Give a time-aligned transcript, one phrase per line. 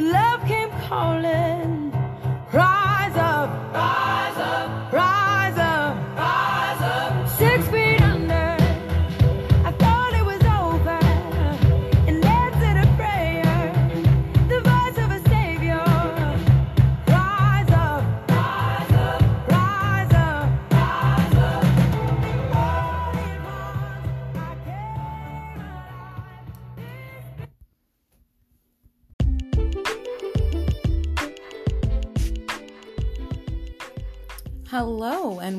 [0.00, 1.65] love came calling.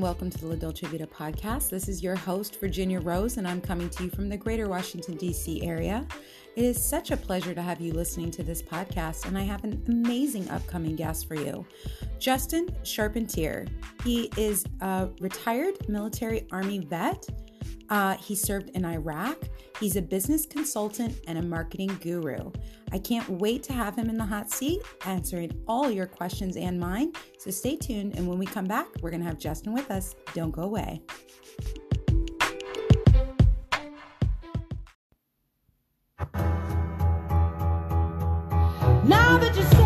[0.08, 1.70] Welcome to the La Dolce Vita podcast.
[1.70, 5.18] This is your host, Virginia Rose, and I'm coming to you from the greater Washington,
[5.18, 5.68] D.C.
[5.68, 6.08] area.
[6.56, 9.66] It is such a pleasure to have you listening to this podcast, and I have
[9.66, 11.66] an amazing upcoming guest for you
[12.20, 13.68] Justin Charpentier.
[14.06, 17.28] He is a retired military Army vet.
[17.90, 19.38] Uh, he served in Iraq.
[19.80, 22.52] He's a business consultant and a marketing guru.
[22.92, 26.80] I can't wait to have him in the hot seat answering all your questions and
[26.80, 27.14] mine.
[27.38, 28.16] So stay tuned.
[28.16, 30.16] And when we come back, we're going to have Justin with us.
[30.34, 31.02] Don't go away.
[39.04, 39.77] Now that you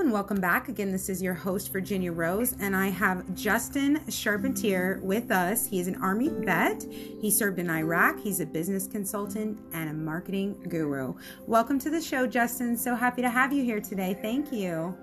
[0.00, 0.68] And welcome back.
[0.68, 5.64] Again, this is your host, Virginia Rose, and I have Justin Charpentier with us.
[5.64, 6.82] He is an Army vet.
[6.82, 8.18] He served in Iraq.
[8.18, 11.14] He's a business consultant and a marketing guru.
[11.46, 12.76] Welcome to the show, Justin.
[12.76, 14.18] So happy to have you here today.
[14.20, 14.96] Thank you.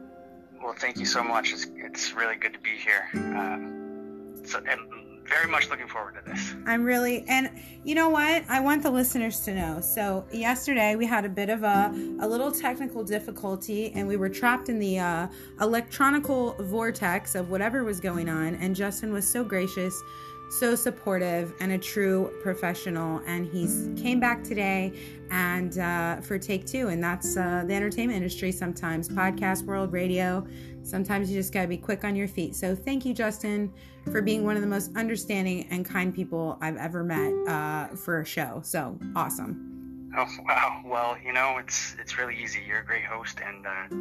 [0.62, 1.54] Well, thank you so much.
[1.54, 3.08] It's, it's really good to be here.
[3.14, 4.99] Um, so, and
[5.30, 6.54] very much looking forward to this.
[6.66, 7.50] I'm really, and
[7.84, 8.44] you know what?
[8.50, 9.80] I want the listeners to know.
[9.82, 14.30] So, yesterday we had a bit of a, a little technical difficulty and we were
[14.30, 15.28] trapped in the uh,
[15.62, 18.56] electronical vortex of whatever was going on.
[18.56, 20.02] And Justin was so gracious,
[20.50, 23.22] so supportive, and a true professional.
[23.28, 24.94] And he's came back today
[25.32, 26.88] and uh, for take two.
[26.88, 30.46] And that's uh, the entertainment industry sometimes, podcast world, radio.
[30.84, 32.56] Sometimes you just got to be quick on your feet.
[32.56, 33.72] So, thank you, Justin,
[34.12, 38.22] for being one of the most understanding and kind people I've ever met uh, for
[38.22, 38.62] a show.
[38.64, 39.70] So, awesome.
[40.18, 40.82] Oh wow!
[40.86, 42.62] Well, you know, it's it's really easy.
[42.68, 43.96] You're a great host, and uh,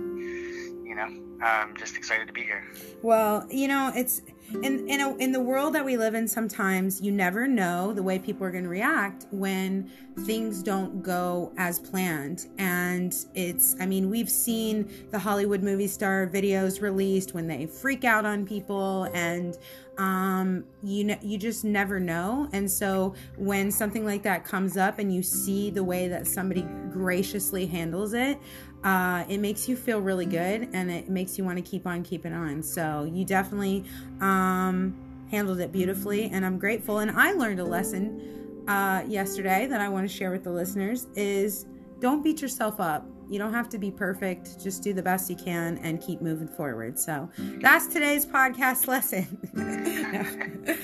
[0.88, 2.64] you know, I'm just excited to be here.
[3.02, 4.22] Well, you know, it's
[4.62, 6.26] in in a, in the world that we live in.
[6.26, 11.53] Sometimes you never know the way people are going to react when things don't go
[11.59, 12.47] as planned.
[12.58, 18.04] And it's, I mean, we've seen the Hollywood movie star videos released when they freak
[18.04, 19.56] out on people, and
[19.98, 22.48] um, you know, you just never know.
[22.53, 26.62] And so when something like that comes up, and you see the way that somebody
[26.91, 28.38] graciously handles it,
[28.84, 32.02] uh, it makes you feel really good and it makes you want to keep on
[32.02, 32.62] keeping on.
[32.62, 33.84] So you definitely
[34.20, 34.94] um,
[35.30, 36.98] handled it beautifully, and I'm grateful.
[36.98, 41.06] And I learned a lesson uh, yesterday that I want to share with the listeners
[41.14, 41.66] is
[42.00, 43.06] don't beat yourself up.
[43.28, 44.62] You don't have to be perfect.
[44.62, 46.98] Just do the best you can and keep moving forward.
[46.98, 47.28] So
[47.60, 49.38] that's today's podcast lesson.
[49.42, 50.78] It's a good-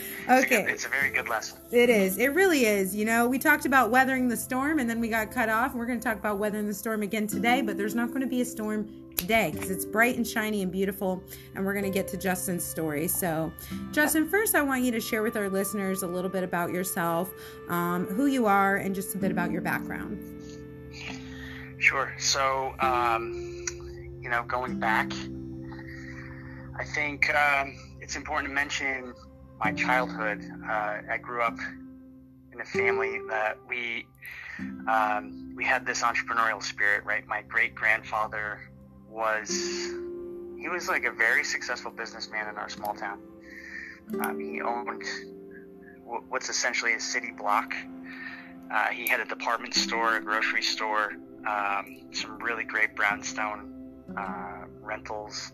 [0.44, 0.66] okay.
[0.70, 1.58] it's a very good lesson.
[1.70, 2.18] It is.
[2.18, 2.94] It really is.
[2.94, 5.74] You know, we talked about weathering the storm and then we got cut off.
[5.74, 8.26] We're going to talk about weathering the storm again today, but there's not going to
[8.26, 11.22] be a storm today because it's bright and shiny and beautiful.
[11.54, 13.08] And we're going to get to Justin's story.
[13.08, 13.52] So,
[13.92, 17.30] Justin, first, I want you to share with our listeners a little bit about yourself,
[17.68, 20.18] um, who you are, and just a bit about your background.
[21.84, 22.14] Sure.
[22.16, 23.66] So, um,
[24.22, 25.12] you know, going back,
[26.78, 29.12] I think um, it's important to mention
[29.62, 30.42] my childhood.
[30.66, 31.58] Uh, I grew up
[32.54, 34.06] in a family that we
[34.88, 37.04] um, we had this entrepreneurial spirit.
[37.04, 38.60] Right, my great grandfather
[39.10, 39.50] was
[40.58, 43.20] he was like a very successful businessman in our small town.
[44.22, 45.04] Um, he owned
[46.30, 47.74] what's essentially a city block.
[48.72, 51.12] Uh, he had a department store, a grocery store,
[51.46, 55.52] um, some really great brownstone uh, rentals.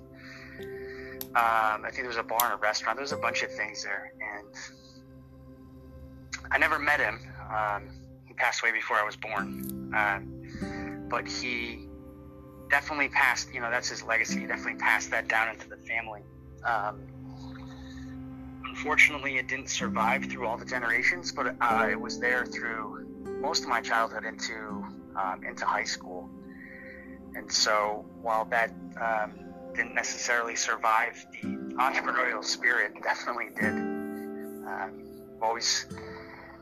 [1.30, 2.96] Um, I think there was a bar and a restaurant.
[2.96, 4.54] There was a bunch of things there, and
[6.50, 7.20] I never met him.
[7.54, 7.88] Um,
[8.26, 11.88] he passed away before I was born, um, but he
[12.68, 13.52] definitely passed.
[13.54, 14.40] You know, that's his legacy.
[14.40, 16.22] He definitely passed that down into the family.
[16.64, 17.06] Um,
[18.64, 23.06] unfortunately, it didn't survive through all the generations, but uh, it was there through
[23.40, 24.84] most of my childhood into
[25.16, 26.28] um, into high school.
[27.34, 28.70] And so, while that
[29.00, 29.32] um,
[29.74, 31.48] didn't necessarily survive, the
[31.78, 33.72] entrepreneurial spirit definitely did.
[33.72, 35.86] Um, always,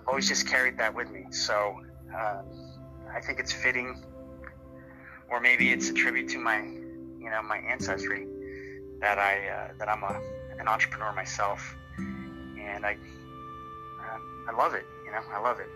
[0.07, 1.27] always just carried that with me.
[1.31, 1.81] So,
[2.15, 2.45] um,
[3.15, 4.05] I think it's fitting,
[5.31, 8.27] or maybe it's a tribute to my, you know, my ancestry
[9.01, 10.21] that I uh, that I'm a
[10.59, 14.19] an entrepreneur myself, and I uh,
[14.49, 14.85] I love it.
[15.07, 15.69] You know, I love it.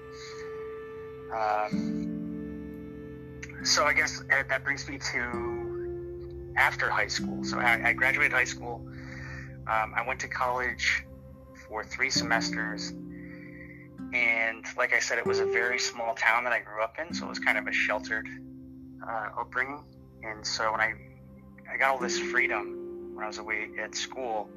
[1.32, 2.11] Um,
[3.62, 7.44] so I guess that, that brings me to after high school.
[7.44, 8.86] So I, I graduated high school.
[9.66, 11.04] Um, I went to college
[11.68, 12.90] for three semesters,
[14.12, 17.14] and like I said, it was a very small town that I grew up in,
[17.14, 18.26] so it was kind of a sheltered
[19.06, 19.84] uh, upbringing.
[20.22, 20.94] And so when I
[21.72, 24.50] I got all this freedom when I was away at school,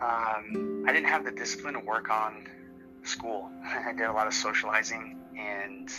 [0.00, 2.46] um, I didn't have the discipline to work on
[3.04, 3.50] school.
[3.64, 5.90] I did a lot of socializing and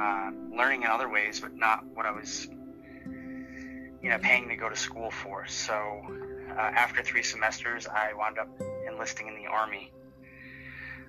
[0.00, 4.68] uh, learning in other ways, but not what I was, you know, paying to go
[4.68, 5.46] to school for.
[5.46, 6.02] So
[6.50, 8.48] uh, after three semesters, I wound up
[8.86, 9.92] enlisting in the army.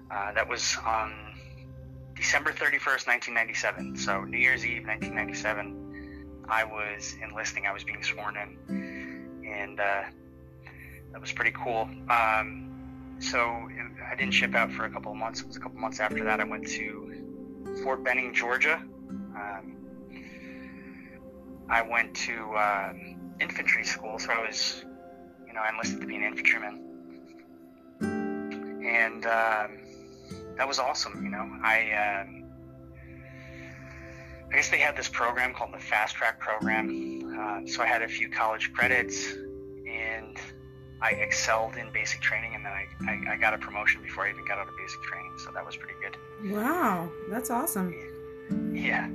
[0.10, 1.13] Uh, that was on
[2.16, 3.98] December 31st, 1997.
[3.98, 6.45] So New Year's Eve, 1997.
[6.50, 7.66] I was enlisting.
[7.68, 10.04] I was being sworn in, and uh,
[11.12, 11.90] that was pretty cool.
[12.10, 13.68] Um, so
[14.10, 15.42] I didn't ship out for a couple of months.
[15.42, 17.27] It was a couple months after that I went to
[17.84, 18.81] Fort Benning, Georgia.
[19.10, 19.78] Um,
[21.69, 22.94] I went to uh,
[23.40, 24.84] infantry school, so I was,
[25.46, 26.81] you know, I enlisted to be an infantryman,
[28.02, 29.80] and um,
[30.58, 31.24] that was awesome.
[31.24, 32.24] You know, I.
[32.24, 32.44] Um,
[34.50, 36.88] I guess they had this program called the Fast Track Program.
[37.38, 39.34] Uh, so I had a few college credits,
[39.86, 40.38] and
[41.02, 44.32] I excelled in basic training, and then I, I, I, got a promotion before I
[44.32, 45.34] even got out of basic training.
[45.38, 46.18] So that was pretty good.
[46.52, 47.94] Wow, that's awesome.
[48.74, 49.06] Yeah.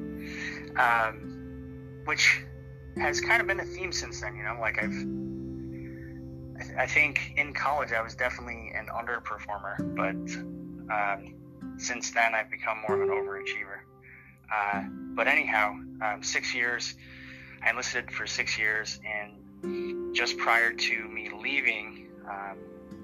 [0.77, 2.45] Um, which
[2.97, 4.37] has kind of been a theme since then.
[4.37, 4.95] You know, like I've,
[6.61, 11.35] I, th- I think in college I was definitely an underperformer, but um,
[11.79, 13.81] since then I've become more of an overachiever.
[14.55, 16.95] Uh, but anyhow, um, six years,
[17.65, 19.33] I enlisted for six years, and
[20.13, 22.59] just prior to me leaving, um,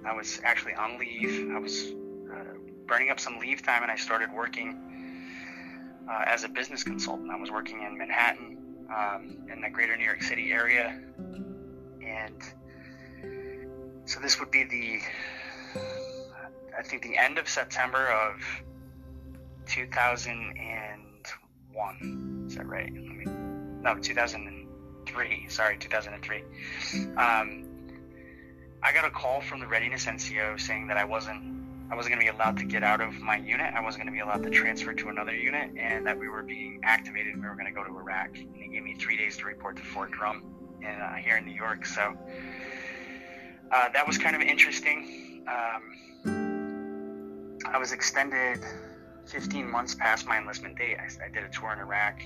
[0.05, 1.51] I was actually on leave.
[1.51, 1.93] I was
[2.33, 2.55] uh,
[2.87, 4.79] burning up some leave time, and I started working
[6.11, 7.31] uh, as a business consultant.
[7.31, 10.97] I was working in Manhattan, um, in the greater New York City area,
[12.03, 12.43] and
[14.07, 15.01] so this would be the,
[16.79, 18.43] I think, the end of September of
[19.67, 22.45] 2001.
[22.49, 22.93] Is that right?
[22.93, 24.58] no, 2000
[25.09, 25.47] three.
[25.49, 26.43] Sorry, 2003.
[27.17, 27.65] Um,
[28.83, 31.59] I got a call from the readiness NCO saying that I wasn't
[31.91, 33.73] I wasn't going to be allowed to get out of my unit.
[33.75, 36.43] I wasn't going to be allowed to transfer to another unit, and that we were
[36.43, 37.33] being activated.
[37.33, 38.37] and We were going to go to Iraq.
[38.37, 40.43] And they gave me three days to report to Fort Drum,
[40.85, 41.87] and uh, here in New York.
[41.87, 42.15] So
[43.73, 45.45] uh, that was kind of interesting.
[45.49, 46.99] Um,
[47.65, 48.61] I was extended
[49.27, 50.99] 15 months past my enlistment date.
[50.99, 52.21] I, I did a tour in Iraq.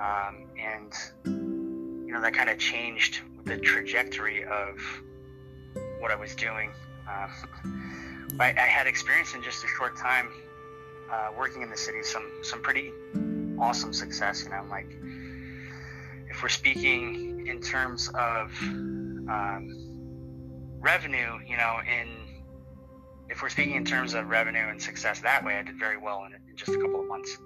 [0.00, 0.92] Um, and,
[1.24, 4.80] you know, that kind of changed the trajectory of
[5.98, 6.70] what I was doing.
[7.08, 7.28] Uh,
[8.40, 10.28] I, I, had experience in just a short time
[11.10, 12.92] uh, working in the city, some, some pretty
[13.58, 14.96] awesome success, you know, like
[16.30, 19.88] if we're speaking in terms of um,
[20.78, 22.28] revenue, you know, in
[23.30, 26.24] if we're speaking in terms of revenue and success that way, I did very well
[26.24, 27.36] in, in just a couple of months.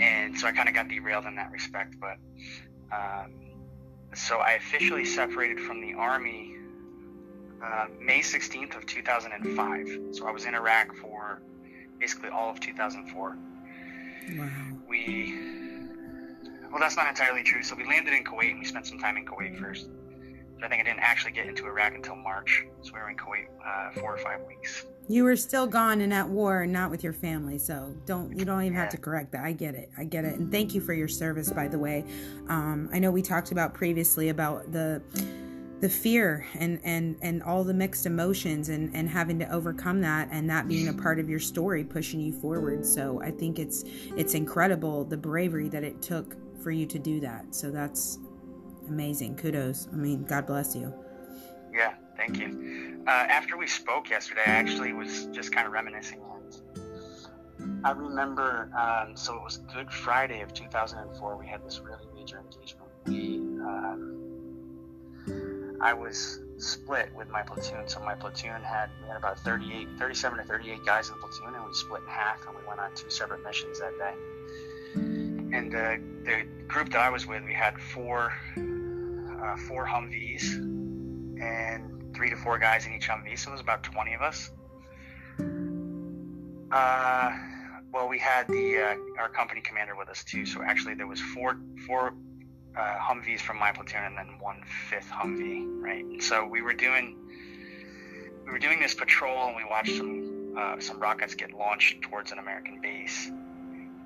[0.00, 1.96] And so I kind of got derailed in that respect.
[2.00, 2.16] But
[2.94, 3.32] um,
[4.14, 6.56] so I officially separated from the Army
[7.62, 9.98] uh, May 16th of 2005.
[10.12, 11.40] So I was in Iraq for
[11.98, 13.38] basically all of 2004.
[14.38, 14.48] Wow.
[14.88, 15.34] We,
[16.70, 17.62] well, that's not entirely true.
[17.62, 19.88] So we landed in Kuwait and we spent some time in Kuwait first.
[20.58, 22.64] So I think I didn't actually get into Iraq until March.
[22.82, 24.86] So we were in Kuwait uh, four or five weeks.
[25.08, 28.44] You were still gone and at war and not with your family, so don't you
[28.44, 28.80] don't even yeah.
[28.80, 29.44] have to correct that.
[29.44, 32.04] I get it, I get it, and thank you for your service, by the way.
[32.48, 35.00] Um, I know we talked about previously about the
[35.80, 40.28] the fear and and and all the mixed emotions and and having to overcome that
[40.32, 43.84] and that being a part of your story pushing you forward so i think it's
[44.16, 48.18] it's incredible the bravery that it took for you to do that so that's
[48.88, 49.36] amazing.
[49.36, 49.88] Kudos.
[49.92, 50.92] I mean, God bless you.
[51.72, 53.02] Yeah, thank you.
[53.06, 56.20] Uh, after we spoke yesterday, I actually was just kind of reminiscing.
[57.84, 61.36] I remember, um, so it was Good Friday of 2004.
[61.36, 62.90] We had this really major engagement.
[63.06, 67.88] We, um, I was split with my platoon.
[67.88, 71.54] So my platoon had we had about 38, 37 to 38 guys in the platoon,
[71.54, 74.14] and we split in half, and we went on two separate missions that day.
[74.94, 78.32] And uh, the group that I was with, we had four
[79.46, 83.82] uh, four Humvees and three to four guys in each Humvee, so it was about
[83.82, 84.50] 20 of us.
[86.70, 87.36] Uh,
[87.92, 90.44] well, we had the uh, our company commander with us too.
[90.44, 92.14] So actually, there was four four
[92.76, 96.04] uh, Humvees from my platoon and then one fifth Humvee, right?
[96.04, 97.16] And so we were doing
[98.44, 102.32] we were doing this patrol and we watched some uh, some rockets get launched towards
[102.32, 103.30] an American base.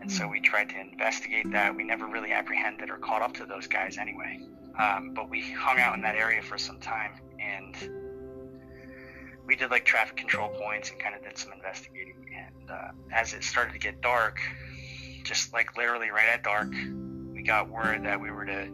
[0.00, 1.76] And so we tried to investigate that.
[1.76, 4.40] We never really apprehended or caught up to those guys anyway.
[4.80, 7.76] Um, but we hung out in that area for some time and
[9.46, 12.14] we did like traffic control points and kind of did some investigating.
[12.34, 14.38] And uh, as it started to get dark,
[15.24, 16.72] just like literally right at dark,
[17.34, 18.68] we got word that we were to,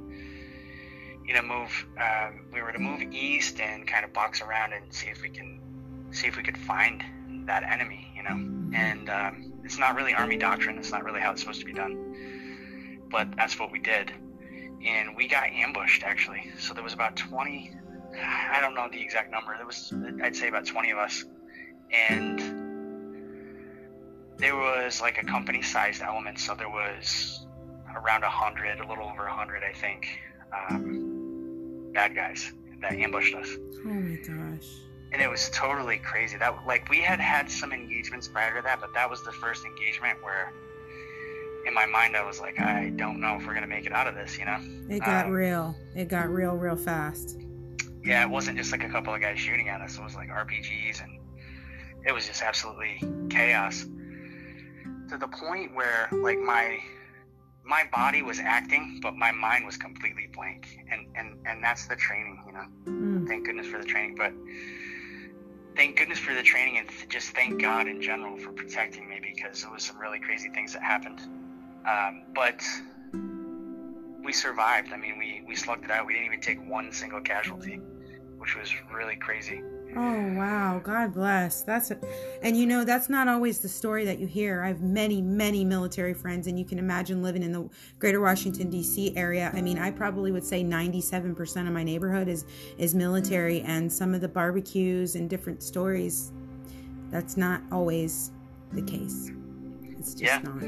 [1.24, 1.86] you know, move.
[1.98, 5.30] Um, we were to move east and kind of box around and see if we
[5.30, 5.60] can
[6.10, 7.02] see if we could find
[7.46, 8.12] that enemy.
[8.14, 10.78] You know, and um, it's not really army doctrine.
[10.78, 13.02] It's not really how it's supposed to be done.
[13.10, 14.12] But that's what we did,
[14.84, 16.50] and we got ambushed actually.
[16.58, 17.72] So there was about 20
[18.18, 19.54] I don't know the exact number.
[19.56, 19.92] There was,
[20.22, 21.24] I'd say, about 20 of us,
[21.92, 22.40] and
[24.38, 26.38] there was like a company-sized element.
[26.38, 27.46] So there was
[27.94, 30.06] around hundred, a little over hundred, I think,
[30.70, 33.48] um, bad guys that ambushed us,
[33.84, 34.68] Oh my gosh.
[35.12, 36.36] and it was totally crazy.
[36.38, 39.64] That like we had had some engagements prior to that, but that was the first
[39.64, 40.52] engagement where.
[41.66, 44.06] In my mind, I was like, I don't know if we're gonna make it out
[44.06, 44.58] of this, you know.
[44.88, 45.74] It got Um, real.
[45.96, 47.36] It got real, real fast.
[48.04, 49.98] yeah, it wasn't just like a couple of guys shooting at us.
[49.98, 51.18] It was like RPGs, and
[52.06, 53.84] it was just absolutely chaos.
[55.08, 56.78] To the point where like my
[57.64, 60.78] my body was acting, but my mind was completely blank.
[60.90, 62.66] And and and that's the training, you know.
[62.84, 63.26] Mm.
[63.26, 64.32] Thank goodness for the training, but
[65.74, 69.64] thank goodness for the training, and just thank God in general for protecting me because
[69.64, 71.20] it was some really crazy things that happened.
[71.86, 72.62] Um, but
[74.22, 74.92] we survived.
[74.92, 76.06] I mean, we we slugged it out.
[76.06, 77.80] We didn't even take one single casualty,
[78.38, 79.62] which was really crazy.
[79.98, 81.62] Oh wow, God bless.
[81.62, 81.98] That's a,
[82.42, 84.62] and you know that's not always the story that you hear.
[84.62, 88.68] I have many, many military friends, and you can imagine living in the Greater Washington
[88.68, 89.16] D.C.
[89.16, 89.50] area.
[89.54, 92.44] I mean, I probably would say ninety-seven percent of my neighborhood is
[92.78, 96.32] is military, and some of the barbecues and different stories.
[97.10, 98.32] That's not always
[98.72, 99.30] the case.
[99.98, 100.40] It's just Yeah.
[100.42, 100.62] not.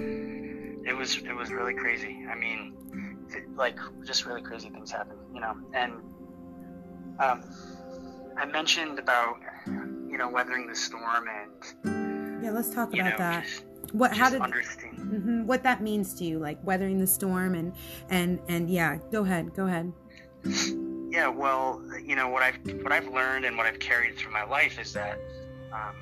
[0.86, 2.24] It was it was really crazy.
[2.30, 2.74] I mean,
[3.56, 5.54] like just really crazy things happened, you know.
[5.74, 5.92] And
[7.20, 7.42] um,
[8.36, 13.44] I mentioned about you know weathering the storm and Yeah, let's talk about know that.
[13.44, 14.16] just, What?
[14.16, 14.40] How did?
[14.40, 14.96] understand.
[14.96, 17.72] hmm what that means to you, like weathering the storm and
[18.08, 18.98] and and yeah.
[19.12, 19.54] Go ahead.
[19.54, 19.92] Go ahead.
[21.10, 24.44] Yeah, well, you know what I've what I've learned and what I've carried through my
[24.44, 25.18] life is that,
[25.72, 25.94] um,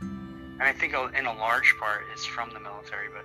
[0.00, 3.08] and I think in a large part it's from the military.
[3.08, 3.24] But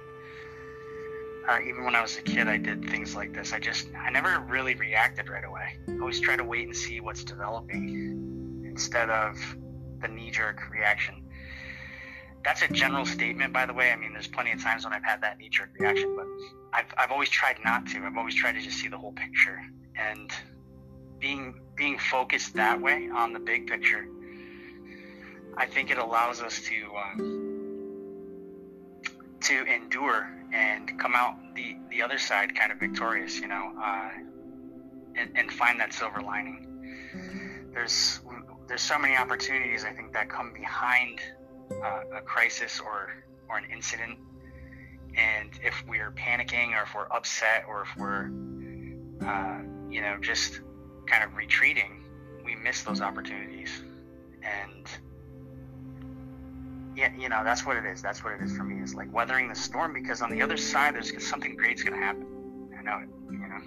[1.48, 3.54] uh, even when I was a kid, I did things like this.
[3.54, 5.78] I just I never really reacted right away.
[5.88, 9.38] I always try to wait and see what's developing instead of
[10.02, 11.16] the knee jerk reaction.
[12.44, 13.92] That's a general statement, by the way.
[13.92, 16.26] I mean, there's plenty of times when I've had that knee jerk reaction, but
[16.74, 18.04] I've, I've always tried not to.
[18.04, 19.60] I've always tried to just see the whole picture
[19.96, 20.32] and
[21.20, 24.08] being being focused that way on the big picture.
[25.58, 27.51] I think it allows us to um,
[29.42, 34.10] to endure and come out the the other side kind of victorious, you know, uh,
[35.16, 37.70] and, and find that silver lining.
[37.74, 38.22] There's
[38.68, 41.20] there's so many opportunities I think that come behind
[41.72, 43.10] uh, a crisis or
[43.50, 44.20] or an incident,
[45.16, 48.26] and if we're panicking or if we're upset or if we're
[49.26, 50.62] uh, you know just
[51.08, 52.04] kind of retreating,
[52.46, 53.82] we miss those opportunities,
[54.44, 54.88] and
[56.96, 58.02] yeah, you know that's what it is.
[58.02, 58.82] That's what it is for me.
[58.82, 62.26] Is like weathering the storm because on the other side, there's something great's gonna happen.
[62.78, 63.10] I know it.
[63.32, 63.62] You know.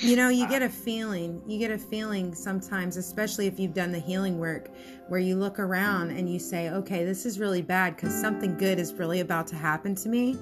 [0.00, 1.42] You know, you Uh, get a feeling.
[1.46, 4.68] You get a feeling sometimes, especially if you've done the healing work,
[5.08, 8.78] where you look around and you say, "Okay, this is really bad because something good
[8.78, 10.38] is really about to happen to me."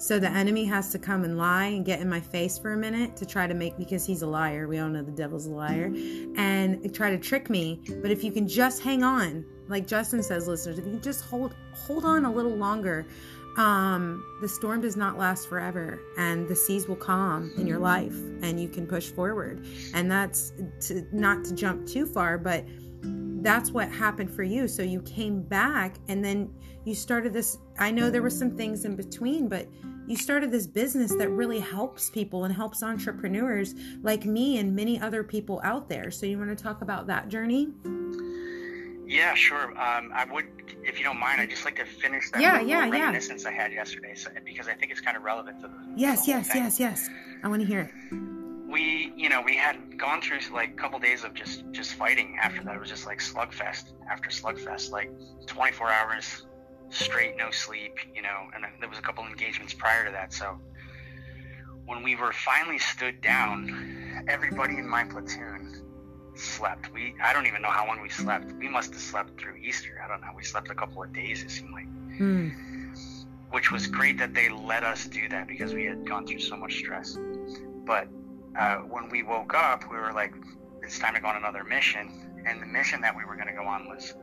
[0.00, 2.76] So the enemy has to come and lie and get in my face for a
[2.76, 4.68] minute to try to make because he's a liar.
[4.68, 5.92] We all know the devil's a liar,
[6.36, 7.82] and try to trick me.
[8.00, 11.54] But if you can just hang on, like Justin says, listeners, if you just hold
[11.74, 13.06] hold on a little longer,
[13.56, 18.16] um, the storm does not last forever, and the seas will calm in your life,
[18.42, 19.66] and you can push forward.
[19.94, 20.52] And that's
[20.88, 22.64] to, not to jump too far, but
[23.42, 24.68] that's what happened for you.
[24.68, 26.52] So you came back and then
[26.84, 27.58] you started this.
[27.78, 29.68] I know there were some things in between, but
[30.06, 35.00] you started this business that really helps people and helps entrepreneurs like me and many
[35.00, 36.10] other people out there.
[36.10, 37.68] So you want to talk about that journey?
[39.08, 39.70] Yeah, sure.
[39.78, 40.44] Um, I would,
[40.84, 42.90] if you don't mind, I'd just like to finish that Yeah, little yeah, yeah.
[43.00, 45.74] reminiscence I had yesterday, so, because I think it's kind of relevant to the.
[45.96, 46.62] Yes, the yes, thing.
[46.64, 47.08] yes, yes.
[47.42, 47.90] I want to hear it.
[48.68, 52.36] we you know we had gone through like a couple days of just just fighting
[52.42, 55.10] after that it was just like slugfest after slugfest like
[55.46, 56.44] 24 hours
[56.90, 60.58] straight no sleep you know and there was a couple engagements prior to that so
[61.86, 65.82] when we were finally stood down everybody in my platoon
[66.38, 69.56] slept we i don't even know how long we slept we must have slept through
[69.56, 71.86] easter i don't know we slept a couple of days it seemed like
[72.18, 72.48] Hmm.
[73.50, 76.56] which was great that they let us do that because we had gone through so
[76.56, 77.16] much stress.
[77.86, 78.08] But
[78.58, 80.34] uh, when we woke up, we were like,
[80.82, 82.10] it's time to go on another mission.
[82.44, 84.14] And the mission that we were going to go on was,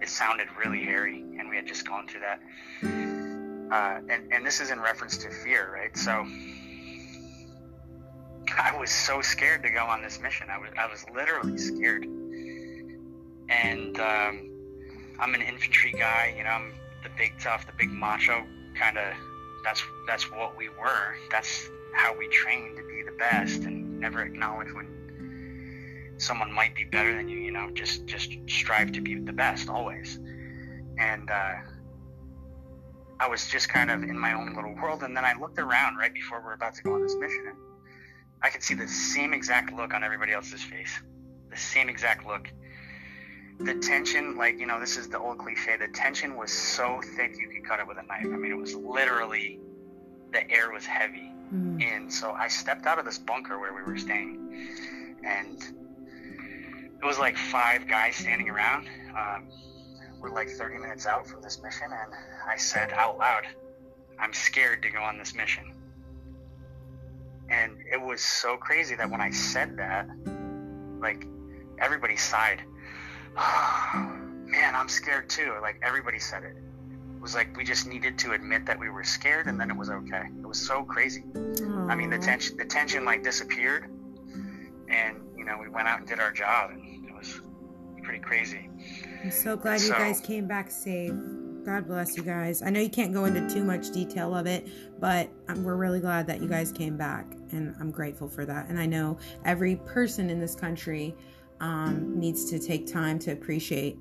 [0.00, 2.40] it sounded really hairy, and we had just gone through that.
[3.72, 5.96] Uh, and, and this is in reference to fear, right?
[5.96, 6.24] So
[8.58, 10.48] I was so scared to go on this mission.
[10.50, 12.04] I was, I was literally scared.
[13.48, 14.50] And um,
[15.18, 18.44] I'm an infantry guy, you know, I'm the big tough, the big macho
[18.78, 19.14] kind of
[19.64, 21.16] that's that's what we were.
[21.30, 26.84] That's how we trained to be the best and never acknowledge when someone might be
[26.84, 27.38] better than you.
[27.38, 30.18] You know, just just strive to be the best always.
[30.98, 31.54] And uh,
[33.18, 35.96] I was just kind of in my own little world, and then I looked around
[35.96, 37.56] right before we were about to go on this mission, and
[38.42, 40.98] I could see the same exact look on everybody else's face,
[41.50, 42.50] the same exact look
[43.60, 47.36] the tension, like, you know, this is the old cliche, the tension was so thick
[47.38, 48.24] you could cut it with a knife.
[48.24, 49.60] I mean, it was literally,
[50.32, 51.30] the air was heavy.
[51.50, 51.78] Hmm.
[51.80, 54.70] And so I stepped out of this bunker where we were staying,
[55.24, 55.62] and
[57.02, 58.88] it was like five guys standing around.
[59.16, 59.48] Um,
[60.20, 62.12] we're like 30 minutes out from this mission, and
[62.46, 63.42] I said out loud,
[64.18, 65.74] I'm scared to go on this mission.
[67.50, 70.08] And it was so crazy that when I said that,
[71.00, 71.26] like,
[71.78, 72.62] everybody sighed
[73.36, 74.12] oh,
[74.46, 75.54] man, I'm scared too.
[75.60, 76.56] Like everybody said it.
[76.56, 79.76] It was like we just needed to admit that we were scared, and then it
[79.76, 80.24] was okay.
[80.38, 81.24] It was so crazy.
[81.88, 83.90] I mean, the tension, the tension like disappeared,
[84.88, 87.40] and you know we went out and did our job, and it was
[88.02, 88.70] pretty crazy.
[89.22, 91.12] I'm so glad you guys came back safe.
[91.64, 92.62] God bless you guys.
[92.62, 94.66] I know you can't go into too much detail of it,
[94.98, 98.68] but we're really glad that you guys came back, and I'm grateful for that.
[98.68, 101.14] And I know every person in this country
[101.60, 103.98] um, needs to take time to appreciate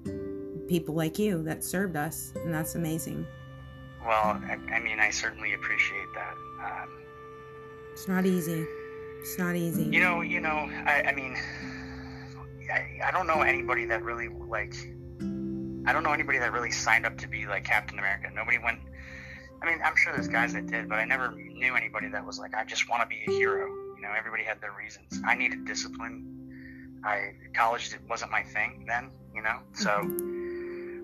[0.67, 3.26] people like you that served us, and that's amazing.
[4.06, 6.34] Well, I, I mean, I certainly appreciate that.
[6.63, 6.89] Um,
[7.91, 8.65] It's not easy.
[9.19, 9.84] It's not easy.
[9.84, 11.36] you know, you know, I, I mean,
[12.72, 14.74] I, I don't know anybody that really like.
[15.86, 18.30] I don't know anybody that really signed up to be like Captain America.
[18.34, 18.80] Nobody went.
[19.62, 22.39] I mean, I'm sure there's guys that did, but I never knew anybody that was
[22.39, 23.68] like, I just want to be a hero.
[23.96, 25.22] You know, everybody had their reasons.
[25.26, 27.02] I needed discipline.
[27.04, 29.12] I college it wasn't my thing then.
[29.34, 30.04] You know, so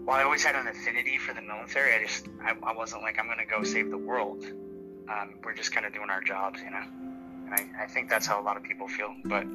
[0.06, 3.20] while I always had an affinity for the military, I just I, I wasn't like
[3.20, 4.46] I'm gonna go save the world.
[4.46, 6.84] Um, we're just kind of doing our jobs, you know.
[7.46, 9.14] And I, I think that's how a lot of people feel.
[9.24, 9.46] But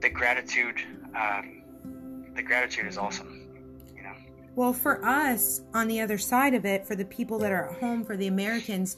[0.00, 0.76] the gratitude,
[1.14, 1.62] um,
[2.34, 3.39] the gratitude is awesome.
[4.56, 7.80] Well, for us, on the other side of it, for the people that are at
[7.80, 8.96] home, for the Americans,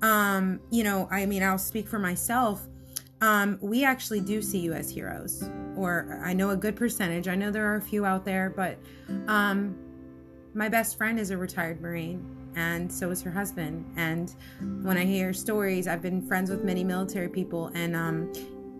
[0.00, 2.66] um, you know, I mean, I'll speak for myself.
[3.20, 7.28] Um, we actually do see you as heroes, or I know a good percentage.
[7.28, 8.78] I know there are a few out there, but
[9.28, 9.76] um,
[10.54, 12.24] my best friend is a retired Marine,
[12.56, 13.84] and so is her husband.
[13.96, 14.34] And
[14.82, 18.32] when I hear stories, I've been friends with many military people, and um,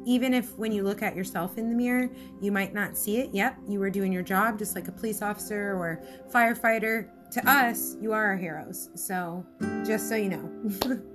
[0.05, 2.11] even if when you look at yourself in the mirror,
[2.41, 3.31] you might not see it.
[3.33, 7.09] Yep, you were doing your job just like a police officer or firefighter.
[7.33, 8.91] To us, you are our heroes.
[8.95, 9.47] So,
[9.87, 11.03] just so you know.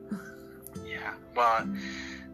[0.86, 1.14] Yeah.
[1.36, 1.62] Well,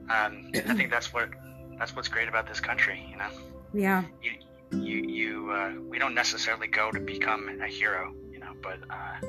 [0.10, 1.30] um, I think that's what
[1.78, 3.06] that's what's great about this country.
[3.10, 3.30] You know,
[3.74, 4.04] yeah.
[4.22, 4.32] you
[4.80, 8.14] you you uh, we don't necessarily go to become a hero.
[8.32, 9.26] You know, but uh,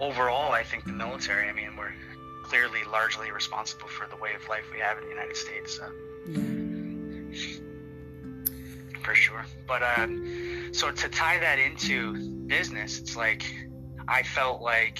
[0.00, 1.48] overall, I think the military.
[1.48, 1.94] I mean, we're
[2.44, 5.76] clearly largely responsible for the way of life we have in the United States.
[5.76, 5.90] So.
[9.08, 9.44] For sure.
[9.66, 12.14] But um, so to tie that into
[12.46, 13.42] business, it's like
[14.06, 14.98] I felt like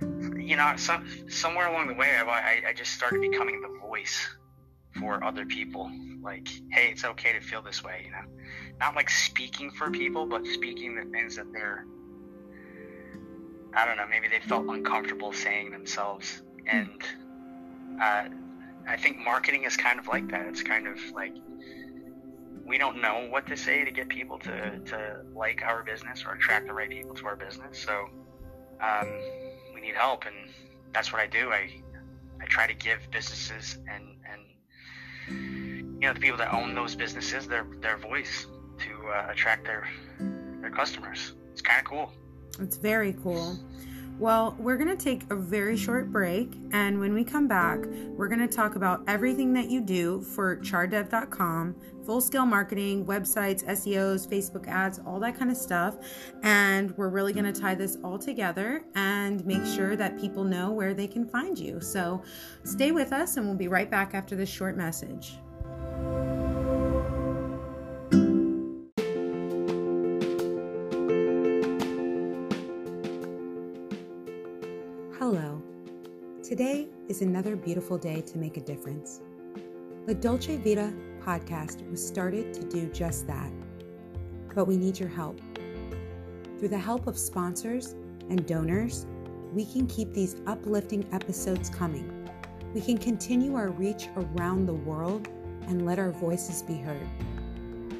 [0.00, 4.28] you know some, somewhere along the way, I, I, just started becoming the voice
[4.98, 5.90] for other people.
[6.22, 8.02] Like, hey, it's okay to feel this way.
[8.04, 8.24] You know,
[8.78, 11.84] not like speaking for people, but speaking the things that they're.
[13.74, 14.06] I don't know.
[14.08, 17.02] Maybe they felt uncomfortable saying themselves, and
[18.02, 18.24] uh,
[18.88, 20.46] I think marketing is kind of like that.
[20.46, 21.34] It's kind of like
[22.64, 26.34] we don't know what to say to get people to, to like our business or
[26.34, 27.78] attract the right people to our business.
[27.78, 28.08] So
[28.80, 29.08] um,
[29.74, 30.50] we need help, and
[30.92, 31.50] that's what I do.
[31.50, 31.82] I
[32.40, 37.46] I try to give businesses and and you know the people that own those businesses
[37.46, 38.46] their their voice
[38.78, 39.88] to uh, attract their
[40.60, 41.32] their customers.
[41.52, 42.12] It's kind of cool.
[42.58, 43.58] It's very cool.
[44.20, 48.28] Well, we're going to take a very short break, and when we come back, we're
[48.28, 54.28] going to talk about everything that you do for chardev.com, full scale marketing, websites, SEOs,
[54.28, 55.96] Facebook ads, all that kind of stuff.
[56.42, 60.70] And we're really going to tie this all together and make sure that people know
[60.70, 61.80] where they can find you.
[61.80, 62.22] So
[62.64, 65.38] stay with us, and we'll be right back after this short message.
[76.60, 79.22] Today is another beautiful day to make a difference.
[80.04, 80.92] The Dolce Vita
[81.22, 83.50] podcast was started to do just that.
[84.54, 85.40] But we need your help.
[86.58, 87.94] Through the help of sponsors
[88.28, 89.06] and donors,
[89.54, 92.28] we can keep these uplifting episodes coming.
[92.74, 95.28] We can continue our reach around the world
[95.66, 97.08] and let our voices be heard.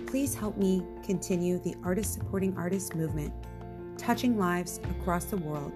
[0.07, 3.33] Please help me continue the artist supporting artist movement,
[3.97, 5.73] touching lives across the world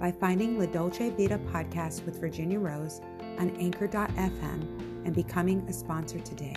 [0.00, 3.02] by finding La Dolce Vita podcast with Virginia Rose
[3.38, 6.56] on anchor.fm and becoming a sponsor today.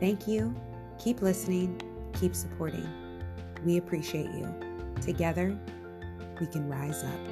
[0.00, 0.54] Thank you.
[0.98, 1.80] Keep listening.
[2.14, 2.86] Keep supporting.
[3.64, 4.52] We appreciate you.
[5.00, 5.56] Together,
[6.40, 7.31] we can rise up.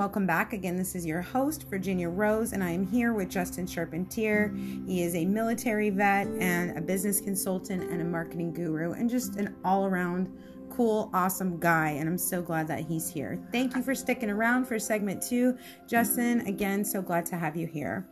[0.00, 0.54] Welcome back.
[0.54, 4.50] Again, this is your host, Virginia Rose, and I am here with Justin Charpentier.
[4.86, 9.36] He is a military vet and a business consultant and a marketing guru, and just
[9.36, 10.34] an all around
[10.70, 11.90] cool, awesome guy.
[11.90, 13.38] And I'm so glad that he's here.
[13.52, 15.58] Thank you for sticking around for segment two.
[15.86, 18.08] Justin, again, so glad to have you here.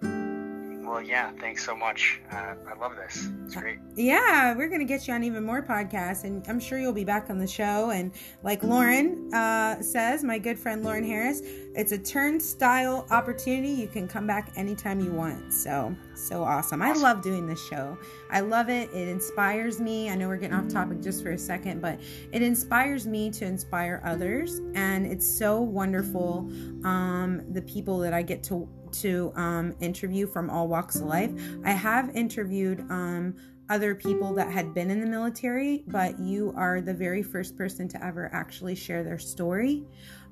[0.89, 2.19] Well, yeah, thanks so much.
[2.33, 3.29] Uh, I love this.
[3.45, 3.79] It's great.
[3.95, 7.05] Yeah, we're going to get you on even more podcasts, and I'm sure you'll be
[7.05, 7.91] back on the show.
[7.91, 8.11] And
[8.43, 11.43] like Lauren uh, says, my good friend Lauren Harris,
[11.75, 13.69] it's a turnstile opportunity.
[13.69, 15.53] You can come back anytime you want.
[15.53, 16.81] So, so awesome.
[16.81, 17.99] I love doing this show.
[18.31, 18.89] I love it.
[18.95, 20.09] It inspires me.
[20.09, 22.01] I know we're getting off topic just for a second, but
[22.33, 24.61] it inspires me to inspire others.
[24.75, 26.51] And it's so wonderful
[26.83, 31.31] um, the people that I get to to um, interview from all walks of life.
[31.65, 33.35] I have interviewed um,
[33.69, 37.89] other people that had been in the military, but you are the very first person
[37.89, 39.85] to ever actually share their story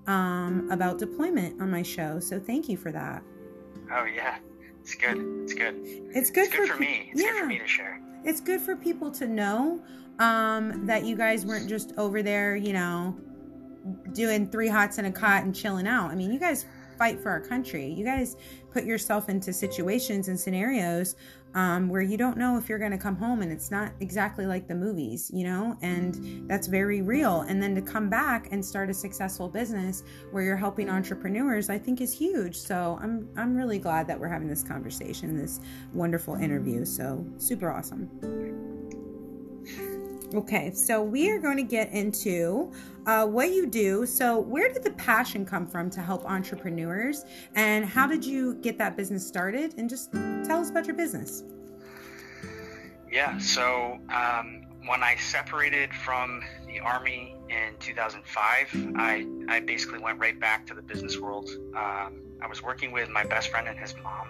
[0.07, 2.19] um, about deployment on my show.
[2.21, 3.23] So thank you for that.
[3.93, 4.39] Oh yeah,
[4.81, 5.19] it's good.
[5.43, 5.75] It's good.
[6.15, 7.11] It's good, It's good for pe- me.
[7.13, 8.01] It's good for me to share.
[8.25, 9.83] It's good for people to know
[10.19, 13.17] um, that you guys weren't just over there, you know,
[14.13, 16.11] doing three hots and a cot and chilling out.
[16.11, 16.65] I mean, you guys
[16.97, 17.87] fight for our country.
[17.87, 18.37] You guys
[18.73, 21.17] put yourself into situations and scenarios
[21.55, 24.45] um, where you don't know if you're going to come home and it's not exactly
[24.45, 27.41] like the movies, you know, and that's very real.
[27.43, 31.79] And then to come back and start a successful business where you're helping entrepreneurs, I
[31.79, 32.57] think is huge.
[32.57, 35.61] So I'm I'm really glad that we're having this conversation, this
[35.95, 36.85] wonderful interview.
[36.85, 38.76] So super awesome.
[40.37, 42.71] Okay, so we are going to get into
[43.07, 44.05] uh, what you do.
[44.05, 48.77] So, where did the passion come from to help entrepreneurs, and how did you get
[48.77, 49.75] that business started?
[49.79, 51.43] And just tell us about your business.
[53.11, 53.39] Yeah.
[53.39, 60.39] So um, when I separated from the army in 2005, I I basically went right
[60.39, 61.49] back to the business world.
[61.75, 64.29] Um, I was working with my best friend and his mom.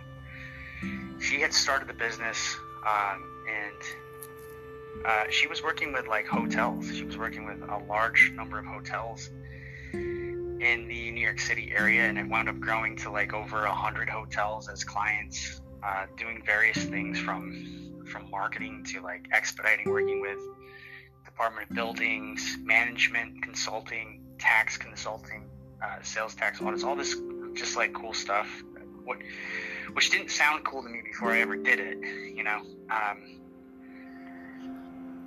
[1.21, 4.06] She had started the business, um, and
[5.05, 6.91] uh, she was working with like hotels.
[6.95, 9.31] She was working with a large number of hotels
[9.93, 13.75] in the New York City area, and it wound up growing to like over a
[13.75, 20.21] hundred hotels as clients, uh, doing various things from from marketing to like expediting, working
[20.21, 20.39] with
[21.25, 25.45] Department of Buildings, management consulting, tax consulting,
[25.85, 27.17] uh, sales tax audits, all this
[27.55, 28.49] just like cool stuff.
[29.05, 29.19] What
[29.93, 31.99] which didn't sound cool to me before I ever did it,
[32.35, 32.63] you know.
[32.91, 33.41] Um,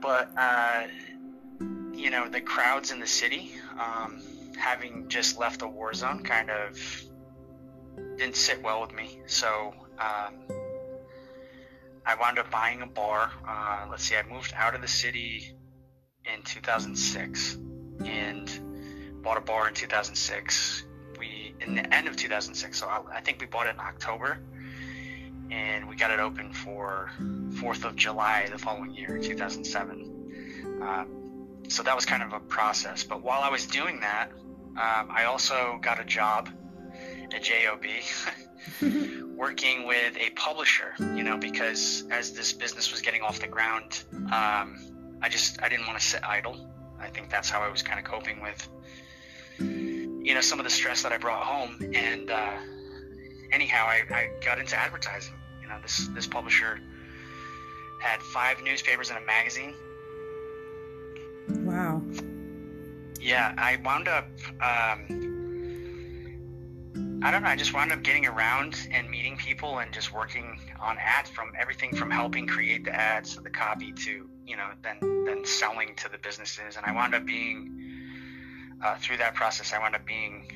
[0.02, 0.84] but uh,
[1.94, 4.22] you know, the crowds in the city, um,
[4.58, 6.80] having just left a war zone, kind of
[8.18, 9.22] didn't sit well with me.
[9.28, 10.36] So um,
[12.06, 13.32] I wound up buying a bar.
[13.48, 15.56] Uh, let's see, I moved out of the city
[16.26, 17.58] in 2006
[18.06, 20.86] and bought a bar in 2006.
[21.20, 24.40] We in the end of 2006, so I, I think we bought it in October,
[25.52, 30.82] and we got it open for 4th of July the following year, 2007.
[30.82, 33.04] Um, so that was kind of a process.
[33.04, 36.50] But while I was doing that, um, I also got a job
[37.34, 37.86] at JOB.
[39.36, 44.04] working with a publisher, you know, because as this business was getting off the ground,
[44.32, 44.78] um,
[45.22, 46.70] I just I didn't want to sit idle.
[47.00, 48.68] I think that's how I was kind of coping with,
[49.60, 51.78] you know, some of the stress that I brought home.
[51.96, 52.58] And uh,
[53.52, 55.36] anyhow, I, I got into advertising.
[55.70, 56.80] Know, this this publisher
[58.02, 59.76] had five newspapers and a magazine.
[61.50, 62.02] Wow.
[63.20, 64.28] Yeah, I wound up.
[64.62, 65.40] Um,
[67.22, 67.50] I don't know.
[67.50, 71.52] I just wound up getting around and meeting people and just working on ads from
[71.60, 75.96] everything from helping create the ads to the copy to you know then then selling
[75.98, 76.78] to the businesses.
[76.78, 77.78] And I wound up being
[78.84, 79.74] uh, through that process.
[79.74, 80.50] I wound up being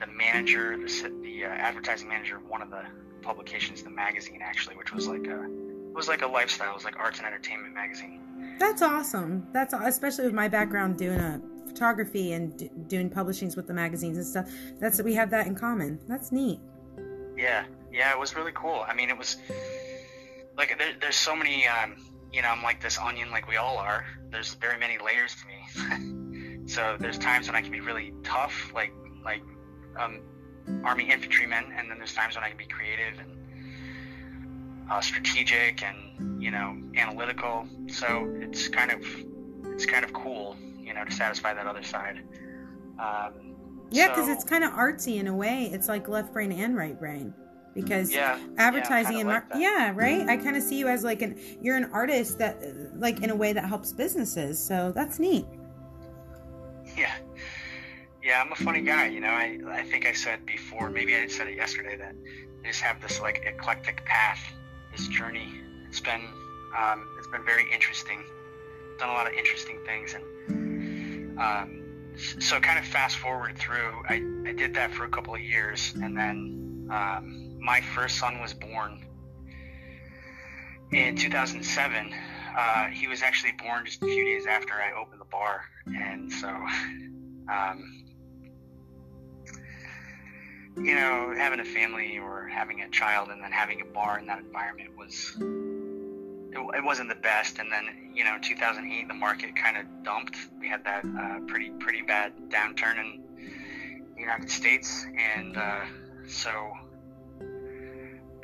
[0.00, 2.82] the manager, the, the uh, advertising manager of one of the
[3.26, 6.70] publications, the magazine actually, which was like a it was like a lifestyle.
[6.70, 8.20] It was like arts and entertainment magazine.
[8.58, 9.46] That's awesome.
[9.52, 14.16] That's especially with my background doing a photography and d- doing publishings with the magazines
[14.16, 14.48] and stuff.
[14.80, 15.98] That's we have that in common.
[16.06, 16.60] That's neat.
[17.36, 18.84] Yeah, yeah, it was really cool.
[18.88, 19.36] I mean, it was
[20.56, 21.66] like there, there's so many.
[21.66, 21.96] Um,
[22.32, 24.04] you know, I'm like this onion, like we all are.
[24.30, 26.66] There's very many layers to me.
[26.66, 28.92] so there's times when I can be really tough, like
[29.24, 29.42] like
[29.98, 30.20] um,
[30.84, 36.42] army infantryman, and then there's times when I can be creative and uh, strategic and
[36.42, 37.66] you know analytical.
[37.88, 39.00] So it's kind of
[39.72, 42.22] it's kind of cool, you know, to satisfy that other side.
[42.98, 43.54] Um,
[43.90, 45.68] Yeah, because so- it's kind of artsy in a way.
[45.72, 47.34] It's like left brain and right brain.
[47.74, 49.60] Because yeah, advertising yeah, and mar- like that.
[49.60, 50.26] yeah, right.
[50.26, 52.56] I kind of see you as like an you're an artist that
[52.98, 54.58] like in a way that helps businesses.
[54.58, 55.44] So that's neat.
[56.96, 57.12] Yeah.
[58.26, 59.28] Yeah, I'm a funny guy, you know.
[59.28, 62.16] I, I think I said before, maybe I said it yesterday, that
[62.64, 64.40] I just have this like eclectic path,
[64.90, 65.48] this journey.
[65.88, 66.22] It's been
[66.76, 68.24] um, it's been very interesting.
[68.98, 74.02] Done a lot of interesting things, and um, so kind of fast forward through.
[74.08, 78.40] I, I did that for a couple of years, and then um, my first son
[78.40, 79.06] was born
[80.90, 82.12] in 2007.
[82.58, 86.32] Uh, he was actually born just a few days after I opened the bar, and
[86.32, 86.48] so
[87.48, 88.02] um,
[90.76, 94.26] you know, having a family or having a child and then having a bar in
[94.26, 95.36] that environment was
[96.52, 97.58] it, it wasn't the best.
[97.58, 100.36] And then you know, in 2008, the market kind of dumped.
[100.60, 103.22] We had that uh, pretty pretty bad downturn in
[104.14, 105.84] the United States, and uh,
[106.26, 106.72] so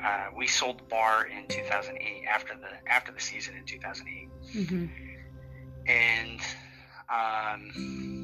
[0.03, 4.85] uh, we sold the bar in 2008 after the after the season in 2008 hmm
[5.87, 6.39] and
[7.09, 8.22] um,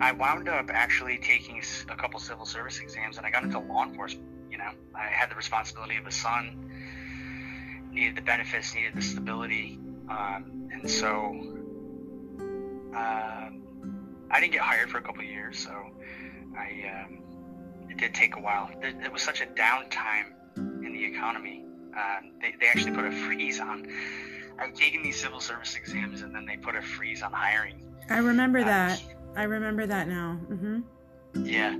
[0.00, 3.84] I wound up actually taking a couple civil service exams, and I got into law
[3.84, 4.26] enforcement.
[4.50, 6.70] You know, I had the responsibility of a son,
[7.90, 11.10] needed the benefits, needed the stability, um, and so
[12.96, 13.62] um,
[14.30, 15.58] I didn't get hired for a couple of years.
[15.58, 15.72] So
[16.56, 17.18] I um,
[17.90, 18.70] it did take a while.
[18.80, 21.64] There, there was such a downtime in the economy.
[21.96, 23.88] Um, they, they actually put a freeze on
[24.60, 27.80] I've taken these civil service exams and then they put a freeze on hiring.
[28.10, 29.02] I remember Uh, that.
[29.38, 30.32] I remember that now.
[30.48, 30.80] hmm
[31.34, 31.76] Yeah,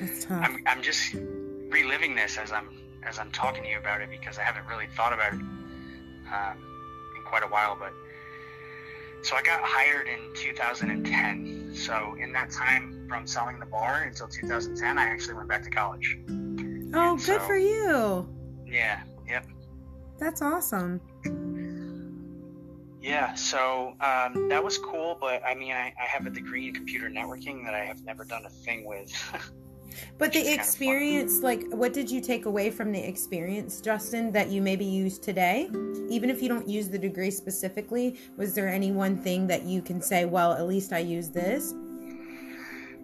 [0.00, 0.42] That's tough.
[0.42, 2.70] I'm, I'm just reliving this as I'm
[3.04, 6.56] as I'm talking to you about it because I haven't really thought about it um,
[7.14, 7.76] in quite a while.
[7.78, 7.92] But
[9.22, 11.72] so I got hired in 2010.
[11.74, 15.70] So in that time from selling the bar until 2010, I actually went back to
[15.70, 16.18] college.
[16.28, 18.26] oh, and good so- for you.
[18.66, 19.02] Yeah.
[19.28, 19.46] Yep.
[20.18, 21.02] That's awesome.
[23.06, 26.74] Yeah, so um, that was cool, but I mean, I, I have a degree in
[26.74, 29.12] computer networking that I have never done a thing with.
[30.18, 34.30] But the is kinda experience, like, what did you take away from the experience, Justin,
[34.32, 35.70] that you maybe use today?
[36.10, 39.80] Even if you don't use the degree specifically, was there any one thing that you
[39.80, 41.72] can say, well, at least I use this?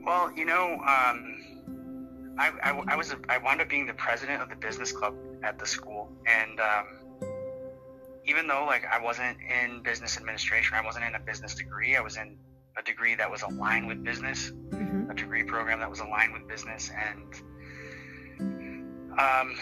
[0.05, 1.39] Well, you know, um,
[2.37, 5.15] I, I, I was a, I wound up being the president of the business club
[5.43, 6.85] at the school, and um,
[8.25, 11.97] even though like I wasn't in business administration, I wasn't in a business degree.
[11.97, 12.37] I was in
[12.77, 16.47] a degree that was aligned with business, hmm a degree program that was aligned with
[16.49, 17.35] business, and
[19.19, 19.57] um,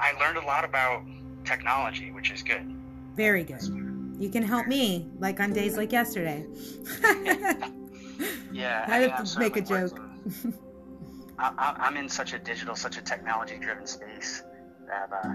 [0.00, 1.02] I learned a lot about
[1.44, 2.64] technology, which is good.
[3.14, 3.62] Very good.
[4.18, 6.44] You can help me, like on days like yesterday.
[8.52, 9.98] Yeah, I mean, have to make a joke.
[11.38, 14.42] I, I- I'm in such a digital, such a technology-driven space
[14.86, 15.34] that, uh,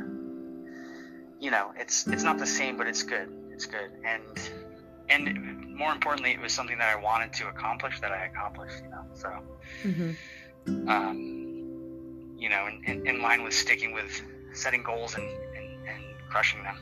[1.40, 3.30] you know, it's it's not the same, but it's good.
[3.52, 4.40] It's good, and
[5.10, 8.84] and more importantly, it was something that I wanted to accomplish that I accomplished.
[8.84, 9.30] You know, so
[9.84, 10.12] hmm
[10.88, 14.22] um, you know, in, in, in line with sticking with
[14.54, 16.78] setting goals and, and, and crushing them.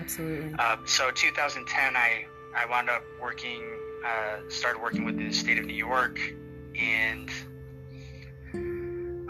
[0.00, 0.52] Absolutely.
[0.58, 2.24] Um, so 2010, I
[2.56, 3.62] I wound up working,
[4.06, 6.18] uh, started working with the state of New York,
[6.78, 7.30] and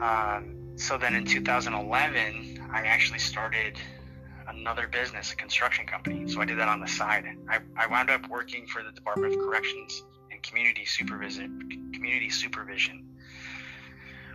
[0.03, 3.75] um, so then in 2011, I actually started
[4.49, 6.29] another business, a construction company.
[6.29, 7.25] So I did that on the side.
[7.49, 13.05] I, I wound up working for the Department of Corrections and Community Supervision, Community Supervision,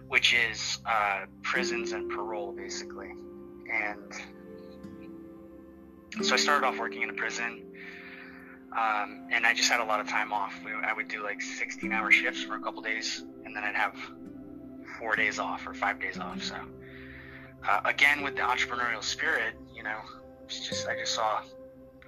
[0.07, 3.11] which is uh, prisons and parole, basically.
[3.71, 4.13] And
[6.21, 7.63] so I started off working in a prison,
[8.77, 10.59] um, and I just had a lot of time off.
[10.65, 13.75] We, I would do like 16 hour shifts for a couple days, and then I'd
[13.75, 13.95] have
[14.99, 16.43] four days off or five days off.
[16.43, 16.55] So,
[17.67, 19.99] uh, again, with the entrepreneurial spirit, you know,
[20.43, 21.39] it's just I just saw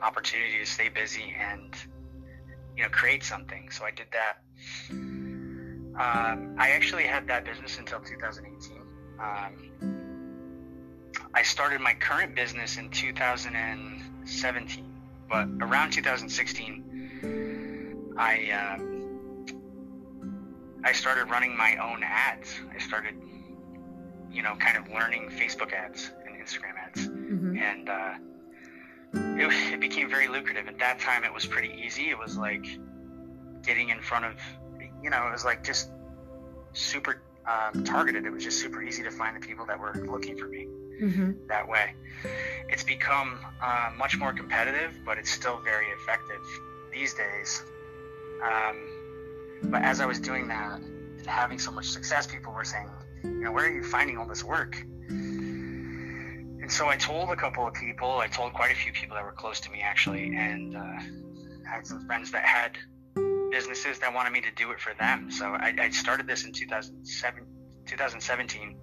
[0.04, 1.74] opportunity to stay busy and
[2.76, 3.72] you know create something.
[3.72, 4.40] So I did that.
[4.92, 8.82] Um, I actually had that business until 2018.
[9.22, 9.72] Um,
[11.34, 19.48] I started my current business in 2017, but around 2016, I um,
[20.84, 22.60] I started running my own ads.
[22.76, 23.16] I started,
[24.30, 28.14] you know, kind of learning Facebook ads and Instagram ads, hmm and uh,
[29.14, 30.68] it, it became very lucrative.
[30.68, 32.10] At that time, it was pretty easy.
[32.10, 32.66] It was like
[33.64, 34.34] getting in front of,
[35.04, 35.90] you know, it was like just
[36.74, 38.26] super um, targeted.
[38.26, 40.68] It was just super easy to find the people that were looking for me
[41.00, 41.94] hmm that way.
[42.70, 46.42] It's become uh, much more competitive, but it's still very effective
[46.94, 47.64] these days.
[48.44, 50.80] Um, but as I was doing that
[51.26, 52.90] having so much success, people were saying,
[53.24, 54.76] you know, where are you finding all this work?
[56.72, 59.34] So I told a couple of people, I told quite a few people that were
[59.34, 61.00] close to me actually, and uh,
[61.70, 62.78] had some friends that had
[63.52, 65.30] businesses that wanted me to do it for them.
[65.30, 67.46] So I, I started this in 2007,
[67.86, 68.78] 2017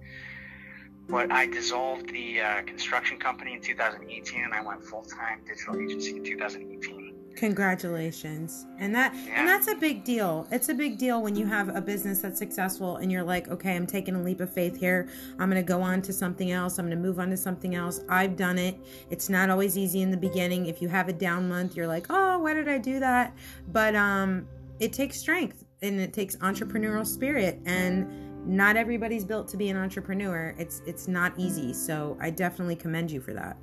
[1.09, 5.75] but I dissolved the uh, construction company in 2018, and I went full time digital
[5.75, 6.98] agency in 2018.
[7.39, 8.65] Congratulations.
[8.79, 9.39] And that Yeah.
[9.39, 10.45] and that's a big deal.
[10.51, 13.77] It's a big deal when you have a business that's successful and you're like, okay,
[13.77, 15.07] I'm taking a leap of faith here.
[15.39, 16.77] I'm going to go on to something else.
[16.77, 18.01] I'm going to move on to something else.
[18.09, 18.77] I've done it.
[19.09, 20.65] It's not always easy in the beginning.
[20.65, 23.33] If you have a down month, you're like, "Oh, why did I do that?"
[23.71, 24.45] But um
[24.81, 28.05] it takes strength and it takes entrepreneurial spirit and
[28.45, 30.53] not everybody's built to be an entrepreneur.
[30.57, 31.71] It's it's not easy.
[31.71, 33.55] So I definitely commend you for that.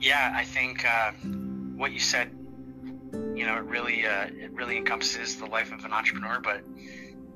[0.00, 1.10] Yeah, I think uh,
[1.78, 2.30] what you said,
[3.34, 6.40] you know, it really uh, it really encompasses the life of an entrepreneur.
[6.42, 6.62] But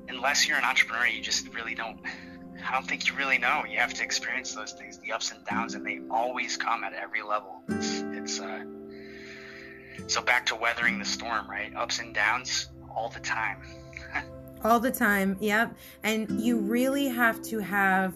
[0.09, 1.99] unless you're an entrepreneur, you just really don't.
[2.65, 3.63] I don't think you really know.
[3.69, 6.93] You have to experience those things, the ups and downs, and they always come at
[6.93, 7.61] every level.
[7.69, 8.63] It's, it's uh,
[10.07, 11.75] so back to weathering the storm, right?
[11.75, 13.63] Ups and downs all the time.
[14.63, 18.13] all the time yep and you really have to have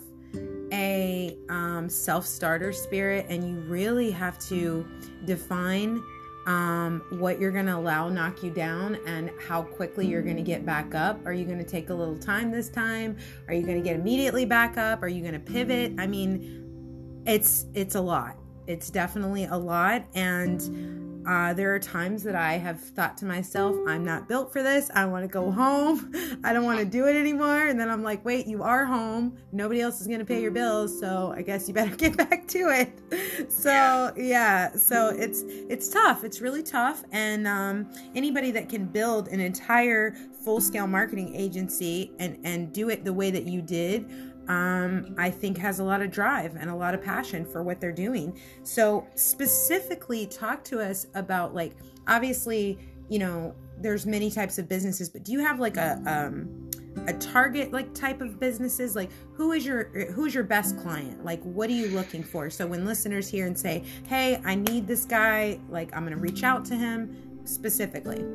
[0.72, 4.86] a um, self-starter spirit and you really have to
[5.26, 6.02] define
[6.48, 10.42] um, what you're going to allow knock you down and how quickly you're going to
[10.42, 11.20] get back up.
[11.26, 13.18] Are you going to take a little time this time?
[13.48, 15.04] Are you going to get immediately back up?
[15.04, 15.94] Are you going to pivot?
[16.00, 18.38] I mean it's it's a lot.
[18.66, 20.06] It's definitely a lot.
[20.16, 24.64] And uh, there are times that I have thought to myself, I'm not built for
[24.64, 24.90] this.
[24.96, 26.12] I want to go home.
[26.44, 27.68] I don't want to do it anymore.
[27.68, 29.36] And then I'm like, wait, you are home.
[29.52, 30.98] Nobody else is going to pay your bills.
[30.98, 33.52] So I guess you better get back to it.
[33.52, 34.12] So Yeah.
[34.16, 36.24] yeah, so it's, it's tough.
[36.24, 37.04] It's really tough.
[37.12, 42.90] And um, anybody that can build an entire full scale marketing agency and, and do
[42.90, 44.10] it the way that you did,
[44.48, 47.80] um, I think has a lot of drive and a lot of passion for what
[47.80, 48.38] they're doing.
[48.64, 51.76] So specifically talk to us about like
[52.08, 52.80] obviously,
[53.10, 56.70] you know, there's many types of businesses, but do you have like a um
[57.06, 58.96] a target like type of businesses?
[58.96, 61.24] Like who is your who is your best client?
[61.24, 62.50] Like what are you looking for?
[62.50, 66.44] So when listeners hear and say, "Hey, I need this guy," like I'm to reach
[66.44, 68.26] out to him specifically.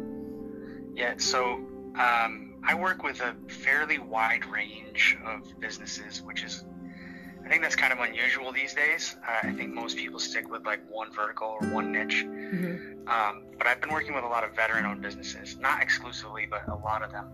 [0.95, 1.55] Yeah, so
[1.97, 6.65] um, I work with a fairly wide range of businesses, which is,
[7.45, 9.17] I think that's kind of unusual these days.
[9.27, 12.25] Uh, I think most people stick with like one vertical or one niche.
[12.25, 13.09] Mhm.
[13.09, 16.69] Um, but I've been working with a lot of veteran owned businesses, not exclusively, but
[16.69, 17.27] a lot of them,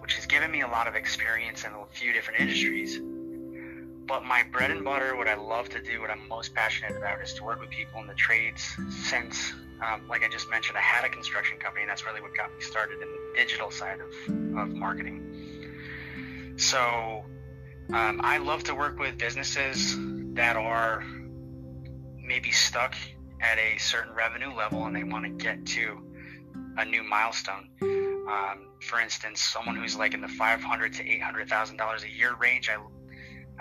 [0.00, 2.98] which has given me a lot of experience in a few different industries.
[4.06, 7.20] But my bread and butter, what I love to do, what I'm most passionate about,
[7.20, 8.76] is to work with people in the trades.
[8.88, 9.52] Since,
[9.82, 12.52] um, like I just mentioned, I had a construction company, and that's really what got
[12.52, 16.54] me started in the digital side of, of marketing.
[16.56, 17.24] So
[17.92, 19.96] um, I love to work with businesses
[20.34, 21.04] that are
[22.16, 22.94] maybe stuck
[23.40, 26.00] at a certain revenue level and they want to get to
[26.76, 27.68] a new milestone.
[27.82, 32.04] Um, for instance, someone who's like in the five hundred to eight hundred thousand dollars
[32.04, 32.70] a year range.
[32.70, 32.78] I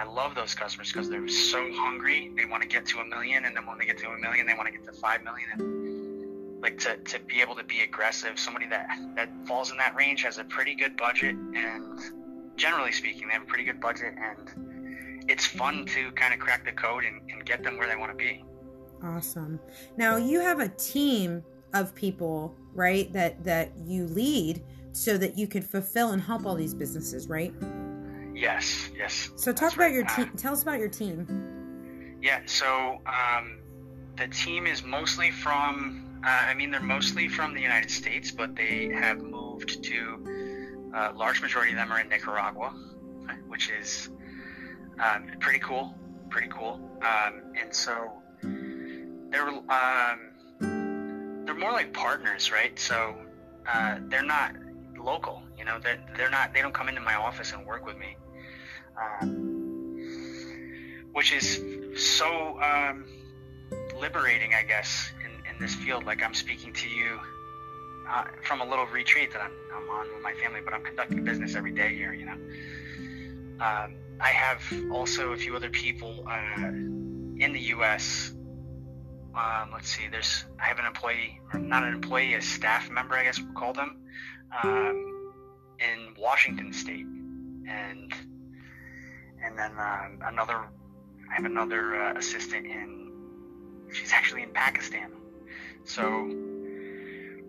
[0.01, 2.31] I love those customers because they're so hungry.
[2.37, 4.45] They want to get to a million, and then when they get to a million,
[4.45, 5.49] they want to get to five million.
[5.57, 6.08] And
[6.61, 8.37] like to, to be able to be aggressive.
[8.37, 11.99] Somebody that that falls in that range has a pretty good budget, and
[12.55, 16.65] generally speaking, they have a pretty good budget, and it's fun to kind of crack
[16.65, 18.43] the code and, and get them where they want to be.
[19.03, 19.59] Awesome.
[19.95, 21.43] Now you have a team
[21.73, 23.11] of people, right?
[23.13, 27.53] That that you lead so that you can fulfill and help all these businesses, right?
[28.33, 29.31] Yes, yes.
[29.35, 29.93] So talk about right.
[29.93, 30.31] your Uh, team.
[30.35, 31.27] Tell us about your team.
[32.21, 33.59] Yeah, so um,
[34.17, 38.55] the team is mostly from, uh, I mean, they're mostly from the United States, but
[38.55, 42.73] they have moved to, uh, large majority of them are in Nicaragua,
[43.47, 44.09] which is
[44.99, 45.95] um, pretty cool,
[46.29, 46.79] pretty cool.
[47.01, 48.11] Um, and so
[48.41, 52.77] they're, um, they're more like partners, right?
[52.77, 53.15] So
[53.67, 54.55] uh, they're not
[54.97, 57.97] local, you know, they're, they're not, they don't come into my office and work with
[57.97, 58.17] me.
[59.01, 59.49] Um,
[61.13, 61.61] which is
[61.95, 63.05] so um,
[63.99, 65.11] liberating, I guess,
[65.59, 66.05] this field.
[66.05, 67.19] Like I'm speaking to you
[68.09, 71.23] uh, from a little retreat that I'm, I'm on with my family, but I'm conducting
[71.23, 72.37] business every day here, you know.
[73.63, 78.33] Um, I have also a few other people uh, in the U.S.
[79.35, 83.15] Um, let's see, there's I have an employee, or not an employee, a staff member,
[83.15, 83.97] I guess we'll call them,
[84.63, 85.31] um,
[85.79, 88.13] in Washington State, and
[89.43, 90.65] and then um, another
[91.29, 93.11] I have another uh, assistant in.
[93.91, 95.11] She's actually in Pakistan.
[95.85, 96.31] So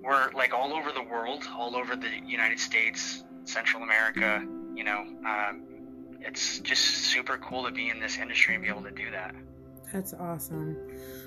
[0.03, 4.47] we're like all over the world, all over the United States, Central America.
[4.75, 5.63] You know, um,
[6.21, 9.35] it's just super cool to be in this industry and be able to do that.
[9.93, 10.77] That's awesome.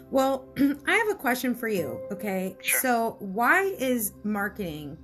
[0.09, 0.45] Well,
[0.87, 1.99] I have a question for you.
[2.11, 2.55] Okay.
[2.61, 2.79] Sure.
[2.79, 4.97] So, why is marketing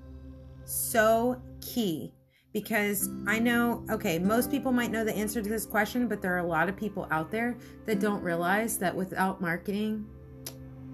[0.66, 2.14] so key?
[2.54, 6.34] Because I know, okay, most people might know the answer to this question, but there
[6.34, 10.08] are a lot of people out there that don't realize that without marketing,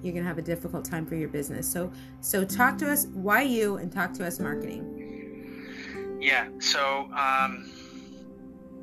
[0.02, 1.68] you're going to have a difficult time for your business.
[1.68, 1.92] So,
[2.22, 6.18] so talk to us why you and talk to us marketing.
[6.22, 6.48] Yeah.
[6.60, 7.70] So, um,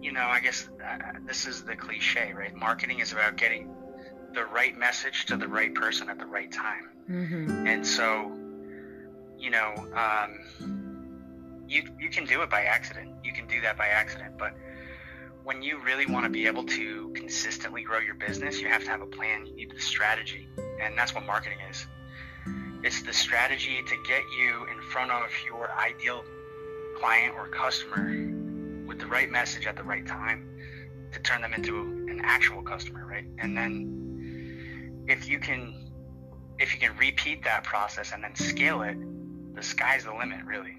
[0.00, 2.54] you know, I guess uh, this is the cliche, right?
[2.54, 3.70] Marketing is about getting
[4.34, 6.92] the right message to the right person at the right time.
[7.10, 7.66] Mm-hmm.
[7.66, 8.32] and so
[9.36, 13.88] you know um, you you can do it by accident you can do that by
[13.88, 14.54] accident but
[15.42, 18.90] when you really want to be able to consistently grow your business you have to
[18.90, 20.48] have a plan you need the strategy
[20.80, 21.86] and that's what marketing is
[22.82, 26.24] it's the strategy to get you in front of your ideal
[26.98, 30.48] client or customer with the right message at the right time
[31.12, 35.82] to turn them into an actual customer right and then if you can
[36.62, 38.96] if you can repeat that process and then scale it,
[39.54, 40.76] the sky's the limit, really.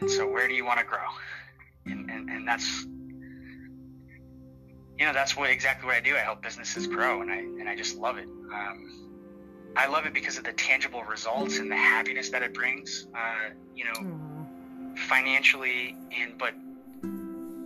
[0.00, 1.06] And so, where do you want to grow?
[1.86, 2.84] And, and, and that's,
[4.98, 6.16] you know, that's what exactly what I do.
[6.16, 8.26] I help businesses grow, and I and I just love it.
[8.26, 9.13] Um,
[9.76, 13.08] I love it because of the tangible results and the happiness that it brings.
[13.14, 14.46] Uh, you know,
[14.96, 16.54] financially and but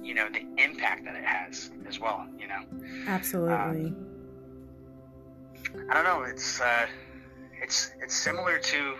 [0.03, 2.27] you know the impact that it has as well.
[2.39, 2.61] You know.
[3.07, 3.95] absolutely.
[5.91, 6.23] I don't know.
[6.23, 6.87] It's uh,
[7.61, 8.97] it's it's similar to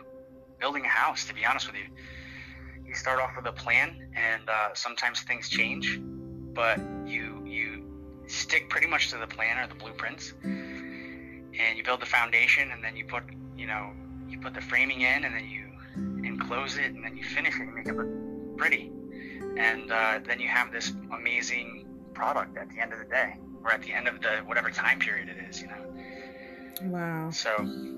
[0.61, 1.27] building a house.
[1.27, 1.89] To be honest with you,
[2.87, 5.99] you start off with a plan, and uh, sometimes things change,
[6.53, 7.85] but you you
[8.27, 10.35] stick pretty much to the plan or the blueprints,
[11.59, 13.25] and you build the foundation, and then you put
[13.57, 13.91] you know
[14.29, 15.65] you put the framing in, and then you
[16.25, 18.91] enclose it, and then you finish it, and make it look pretty,
[19.57, 23.73] and uh, then you have this amazing product at the end of the day, or
[23.73, 25.63] at the end of the whatever time period it is.
[25.63, 26.91] You know.
[26.91, 27.31] wow.
[27.31, 27.51] So,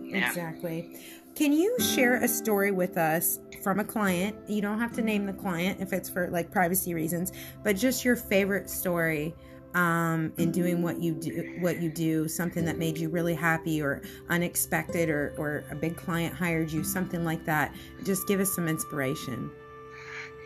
[0.04, 0.26] yeah.
[0.28, 0.98] Exactly.
[1.36, 4.36] Can you share a story with us from a client?
[4.48, 7.32] You don't have to name the client if it's for like privacy reasons,
[7.62, 9.34] but just your favorite story
[9.74, 11.56] um, in doing what you do.
[11.60, 15.96] What you do, something that made you really happy or unexpected, or or a big
[15.96, 17.74] client hired you, something like that.
[18.04, 19.50] Just give us some inspiration.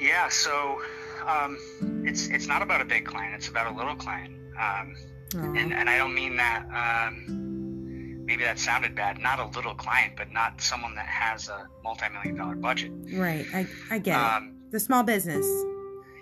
[0.00, 0.80] Yeah, so
[1.26, 1.56] um,
[2.04, 4.94] it's it's not about a big client; it's about a little client, um,
[5.34, 6.64] and and I don't mean that.
[7.08, 9.18] Um, maybe that sounded bad.
[9.18, 12.90] Not a little client, but not someone that has a multi-million dollar budget.
[13.14, 14.22] right, I I get it.
[14.36, 15.46] Um, The small business.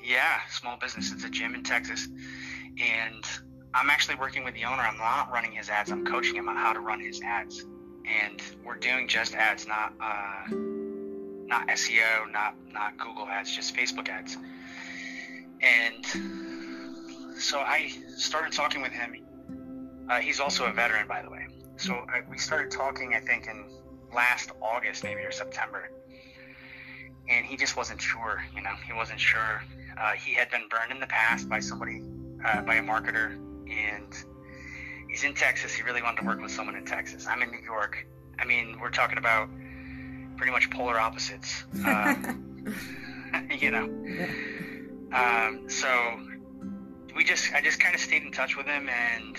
[0.05, 1.11] yeah, small business.
[1.13, 2.09] It's a gym in Texas,
[2.81, 3.25] and
[3.75, 4.83] I'm actually working with the owner.
[4.83, 5.91] I'm not running his ads.
[5.91, 7.65] I'm coaching him on how to run his ads,
[8.07, 14.09] and we're doing just ads, not uh, not SEO, not not Google ads, just Facebook
[14.09, 14.37] ads.
[15.61, 16.05] And
[17.39, 19.17] so I started talking with him.
[20.11, 21.47] Uh, he's also a veteran, by the way.
[21.77, 23.65] So I, we started talking, I think, in
[24.15, 25.91] last August, maybe or September.
[27.29, 29.63] And he just wasn't sure, you know, he wasn't sure.
[29.99, 32.03] Uh, he had been burned in the past by somebody,
[32.45, 33.35] uh, by a marketer,
[33.71, 34.15] and
[35.09, 35.73] he's in Texas.
[35.73, 37.27] He really wanted to work with someone in Texas.
[37.27, 38.07] I'm in New York.
[38.39, 39.49] I mean, we're talking about
[40.37, 41.65] pretty much polar opposites.
[41.85, 42.75] Um,
[43.61, 43.85] you know.
[45.13, 45.89] Um, so
[47.15, 49.37] we just, I just kind of stayed in touch with him, and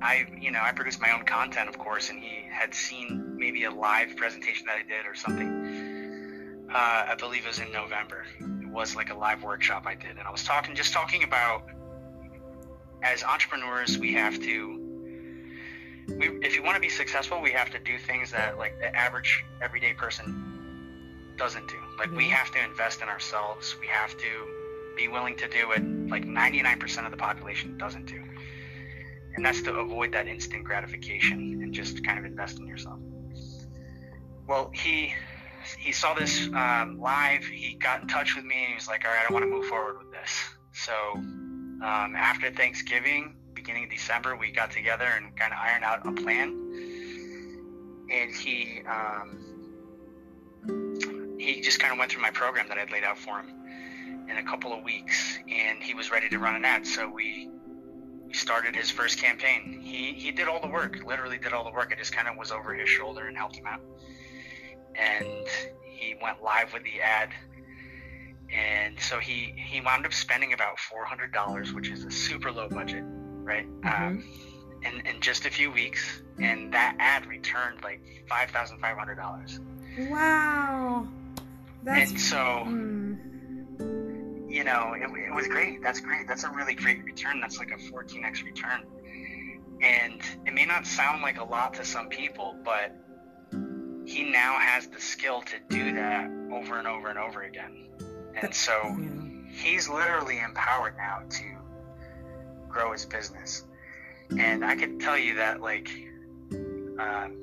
[0.00, 3.64] I, you know, I produced my own content, of course, and he had seen maybe
[3.64, 6.66] a live presentation that I did or something.
[6.72, 8.24] Uh, I believe it was in November.
[8.40, 11.64] It was like a live workshop I did, and I was talking, just talking about
[13.02, 14.82] as entrepreneurs, we have to.
[16.08, 18.94] We, if you want to be successful, we have to do things that like the
[18.94, 21.76] average everyday person doesn't do.
[21.98, 23.76] Like we have to invest in ourselves.
[23.80, 28.22] We have to be willing to do it like 99% of the population doesn't do.
[29.34, 32.98] And that's to avoid that instant gratification and just kind of invest in yourself.
[34.48, 35.12] Well, he
[35.78, 37.44] he saw this um, live.
[37.44, 39.50] He got in touch with me and he was like, "All right, I want to
[39.50, 40.30] move forward with this."
[40.72, 40.92] So
[41.82, 46.12] um, after Thanksgiving, beginning of December, we got together and kind of ironed out a
[46.12, 46.48] plan.
[48.10, 49.46] And he um,
[51.38, 54.38] he just kind of went through my program that I'd laid out for him in
[54.38, 56.86] a couple of weeks, and he was ready to run an ad.
[56.86, 57.50] So we
[58.26, 59.80] we started his first campaign.
[59.82, 61.92] He he did all the work, literally did all the work.
[61.92, 63.80] I just kind of was over his shoulder and helped him out.
[64.94, 65.46] And
[65.84, 67.30] he went live with the ad.
[68.52, 72.52] And so he he wound up spending about four hundred dollars, which is a super
[72.52, 73.02] low budget,
[73.42, 73.66] right?
[73.84, 74.24] Um,
[74.82, 79.16] in, in just a few weeks, and that ad returned like five thousand five hundred
[79.16, 79.60] dollars.
[79.98, 81.08] Wow.
[81.82, 82.96] That's And so mm,
[84.48, 85.82] you know, it, it was great.
[85.82, 86.26] That's great.
[86.26, 87.40] That's a really great return.
[87.40, 88.86] That's like a 14x return.
[89.82, 92.96] And it may not sound like a lot to some people, but
[94.06, 97.88] he now has the skill to do that over and over and over again.
[98.36, 98.96] And so
[99.50, 101.44] he's literally empowered now to
[102.68, 103.64] grow his business.
[104.38, 105.88] And I could tell you that, like,
[106.98, 107.36] um,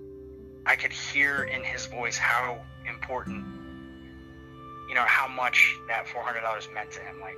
[0.66, 3.46] I could hear in his voice how important,
[4.88, 7.20] you know, how much that $400 meant to him.
[7.20, 7.38] Like,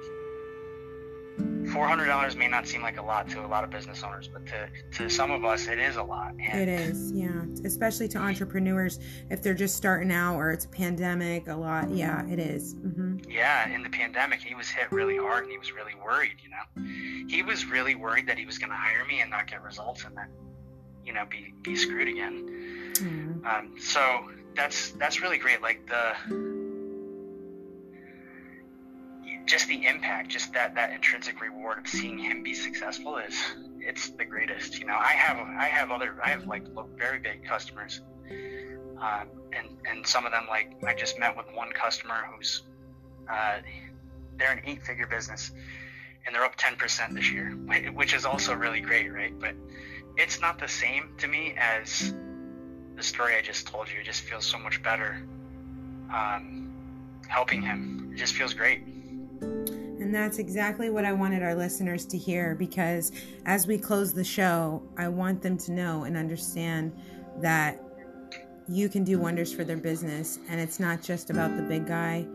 [1.75, 4.69] $400 may not seem like a lot to a lot of business owners, but to,
[4.93, 6.31] to some of us, it is a lot.
[6.39, 7.43] And It is, yeah.
[7.65, 8.99] Especially to entrepreneurs,
[9.29, 11.89] if they're just starting out or it's a pandemic, a lot.
[11.89, 12.73] Yeah, it is.
[12.73, 16.37] hmm Yeah, in the pandemic, he was hit really hard and he was really worried,
[16.41, 17.27] you know.
[17.27, 20.05] He was really worried that he was going to hire me and not get results
[20.05, 20.29] and then,
[21.03, 22.93] you know, be, be screwed again.
[23.45, 25.61] Um, so that's that's really great.
[25.61, 26.13] Like the
[29.45, 33.35] just the impact, just that that intrinsic reward of seeing him be successful is
[33.79, 34.79] it's the greatest.
[34.79, 36.63] You know, I have I have other I have like
[36.97, 41.71] very big customers, um, and and some of them like I just met with one
[41.71, 42.63] customer who's
[43.29, 43.59] uh,
[44.37, 45.51] they're an eight figure business
[46.25, 47.51] and they're up 10% this year,
[47.93, 49.37] which is also really great, right?
[49.39, 49.55] But
[50.17, 52.13] it's not the same to me as
[52.95, 53.99] the story I just told you.
[53.99, 55.21] It just feels so much better
[56.13, 56.73] um,
[57.27, 58.11] helping him.
[58.13, 58.81] It just feels great.
[60.15, 63.11] That's exactly what I wanted our listeners to hear because
[63.45, 66.93] as we close the show, I want them to know and understand
[67.41, 67.81] that
[68.69, 72.25] you can do wonders for their business and it's not just about the big guy.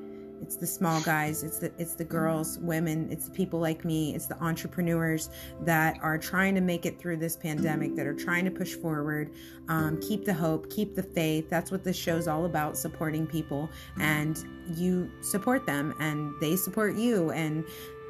[0.42, 4.14] It's the small guys, it's the it's the girls, women, it's the people like me,
[4.14, 5.30] it's the entrepreneurs
[5.62, 9.32] that are trying to make it through this pandemic, that are trying to push forward,
[9.68, 11.50] um, keep the hope, keep the faith.
[11.50, 13.68] That's what this show's all about, supporting people.
[13.98, 14.38] And
[14.74, 17.64] you support them and they support you and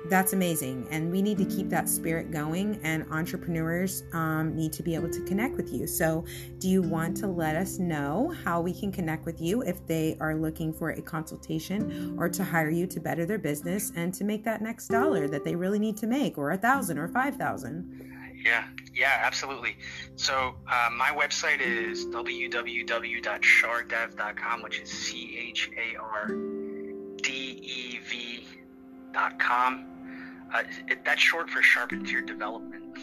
[0.08, 4.82] that's amazing and we need to keep that spirit going and entrepreneurs um, need to
[4.82, 6.24] be able to connect with you so
[6.58, 10.16] do you want to let us know how we can connect with you if they
[10.20, 14.24] are looking for a consultation or to hire you to better their business and to
[14.24, 17.36] make that next dollar that they really need to make or a thousand or five
[17.36, 18.06] thousand
[18.42, 19.76] Yeah, yeah, absolutely.
[20.16, 26.28] So uh, my website is www.chardev.com, which is C H A R
[27.22, 28.39] D E V
[30.52, 32.98] Uh, it, that's short for Charpentier Development,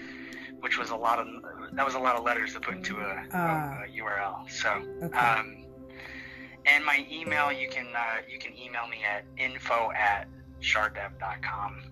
[0.60, 1.26] which was a lot of
[1.72, 3.80] that was a lot of letters to put into a, Ah.
[3.80, 4.50] a, a URL.
[4.50, 4.70] So.
[5.02, 5.62] okay Um,
[6.68, 10.26] and my email, you can uh, you can email me at info at
[10.60, 11.82] chardev.com.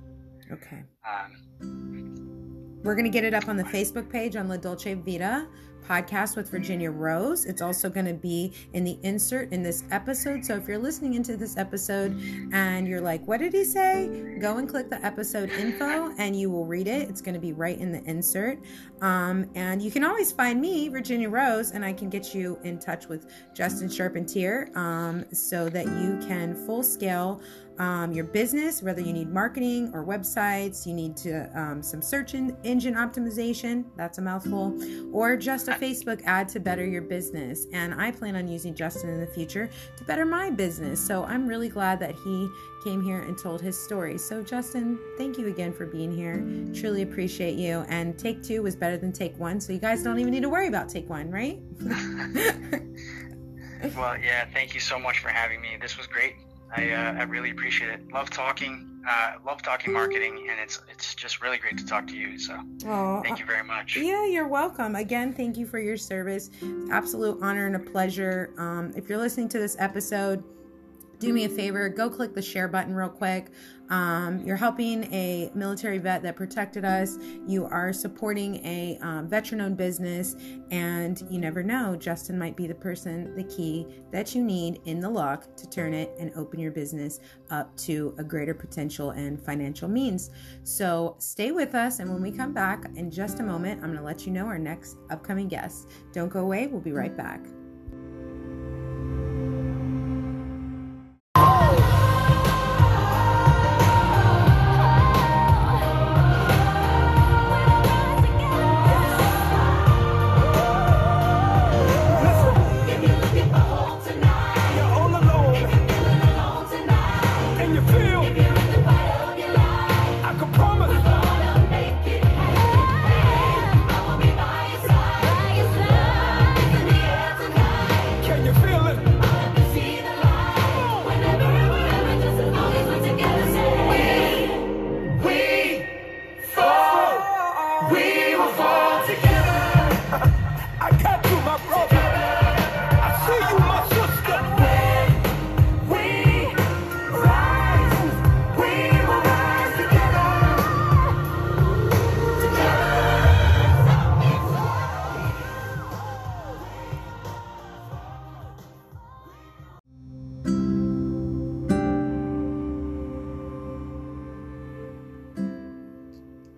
[0.53, 4.95] okay Um, We're going to get it up on the Facebook page on La Dolce
[4.95, 5.47] Vita
[5.89, 7.45] podcast with Virginia Rose.
[7.45, 10.45] It's also going to be in the insert in this episode.
[10.45, 12.21] So if you're listening into this episode
[12.53, 14.39] and you're like, what did he say?
[14.41, 17.09] Go and click the episode info and you will read it.
[17.09, 18.59] It's going to be right in the insert.
[19.01, 22.79] Um, and you can always find me, Virginia Rose, and I can get you in
[22.79, 27.43] touch with Justin Charpentier um, so that you can full scale
[27.79, 32.35] um, your business, whether you need marketing or websites, you need to um, some search
[32.35, 34.79] engine optimization, that's a mouthful,
[35.13, 37.67] or just a Facebook ad to better your business.
[37.73, 41.05] And I plan on using Justin in the future to better my business.
[41.05, 42.49] So I'm really glad that he
[42.83, 44.19] came here and told his story.
[44.19, 46.45] So, Justin, thank you again for being here.
[46.75, 47.85] Truly appreciate you.
[47.89, 49.61] And take two was better than take one.
[49.61, 51.59] So, you guys don't even need to worry about take one, right?
[53.97, 55.77] Well, yeah, thank you so much for having me.
[55.81, 56.37] This was great.
[56.77, 58.13] I, uh, I really appreciate it.
[58.13, 62.17] Love talking, uh, love talking marketing, and it's it's just really great to talk to
[62.17, 62.39] you.
[62.39, 63.97] So Oh, thank you very much.
[63.97, 64.97] Yeah, you're welcome.
[64.97, 66.51] Again, thank you for your service.
[66.91, 68.53] Absolute honor and a pleasure.
[68.59, 70.43] Um, if you're listening to this episode,
[71.19, 73.51] do me a favor go click the share button real quick.
[73.91, 77.19] Um, you're helping a military vet that protected us.
[77.47, 80.37] You are supporting a um, veteran owned business,
[80.71, 85.01] and you never know, Justin might be the person, the key that you need in
[85.01, 89.41] the lock to turn it and open your business up to a greater potential and
[89.45, 90.31] financial means.
[90.63, 93.99] So stay with us, and when we come back in just a moment, I'm going
[93.99, 95.91] to let you know our next upcoming guest.
[96.13, 97.41] Don't go away, we'll be right back.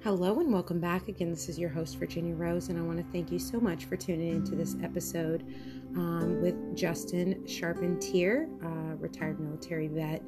[0.06, 1.08] Hello and welcome back.
[1.08, 3.86] Again, this is your host, Virginia Rose, and I want to thank you so much
[3.86, 5.44] for tuning into this episode
[5.96, 10.22] um, with Justin Charpentier, uh, retired military vet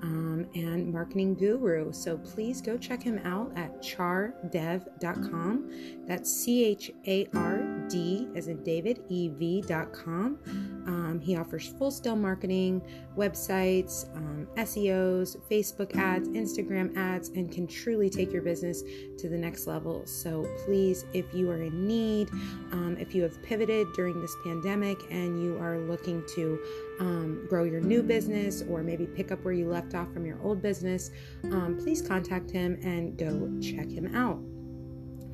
[0.00, 1.92] um, and marketing guru.
[1.92, 5.70] So please go check him out at chardev.com.
[6.06, 10.38] That's C H A R D as in David, E V.com.
[10.86, 12.82] Um, he offers full scale marketing,
[13.16, 18.82] websites, um, SEOs, Facebook ads, Instagram ads, and can truly take your business
[19.18, 20.06] to the next level.
[20.06, 22.30] So please, if you are in need,
[22.72, 26.58] um, if you have pivoted during this pandemic and you are looking to
[27.00, 30.40] um, grow your new business or maybe pick up where you left off from your
[30.42, 31.10] old business,
[31.44, 34.38] um, please contact him and go check him out.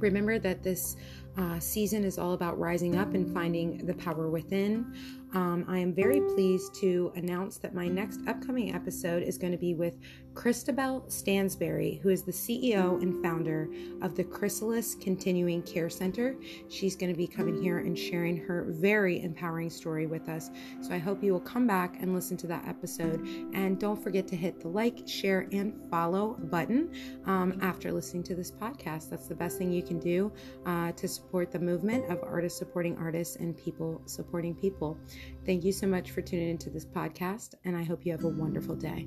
[0.00, 0.96] Remember that this
[1.36, 4.94] uh, season is all about rising up and finding the power within.
[5.34, 9.58] Um, I am very pleased to announce that my next upcoming episode is going to
[9.58, 9.96] be with
[10.34, 13.68] Christabel Stansberry, who is the CEO and founder
[14.02, 16.36] of the Chrysalis Continuing Care Center.
[16.68, 20.50] She's going to be coming here and sharing her very empowering story with us.
[20.80, 23.26] So I hope you will come back and listen to that episode.
[23.54, 26.92] And don't forget to hit the like, share, and follow button
[27.26, 29.10] um, after listening to this podcast.
[29.10, 30.32] That's the best thing you can do
[30.66, 34.98] uh, to support the movement of artists supporting artists and people supporting people.
[35.46, 38.28] Thank you so much for tuning into this podcast, and I hope you have a
[38.28, 39.06] wonderful day.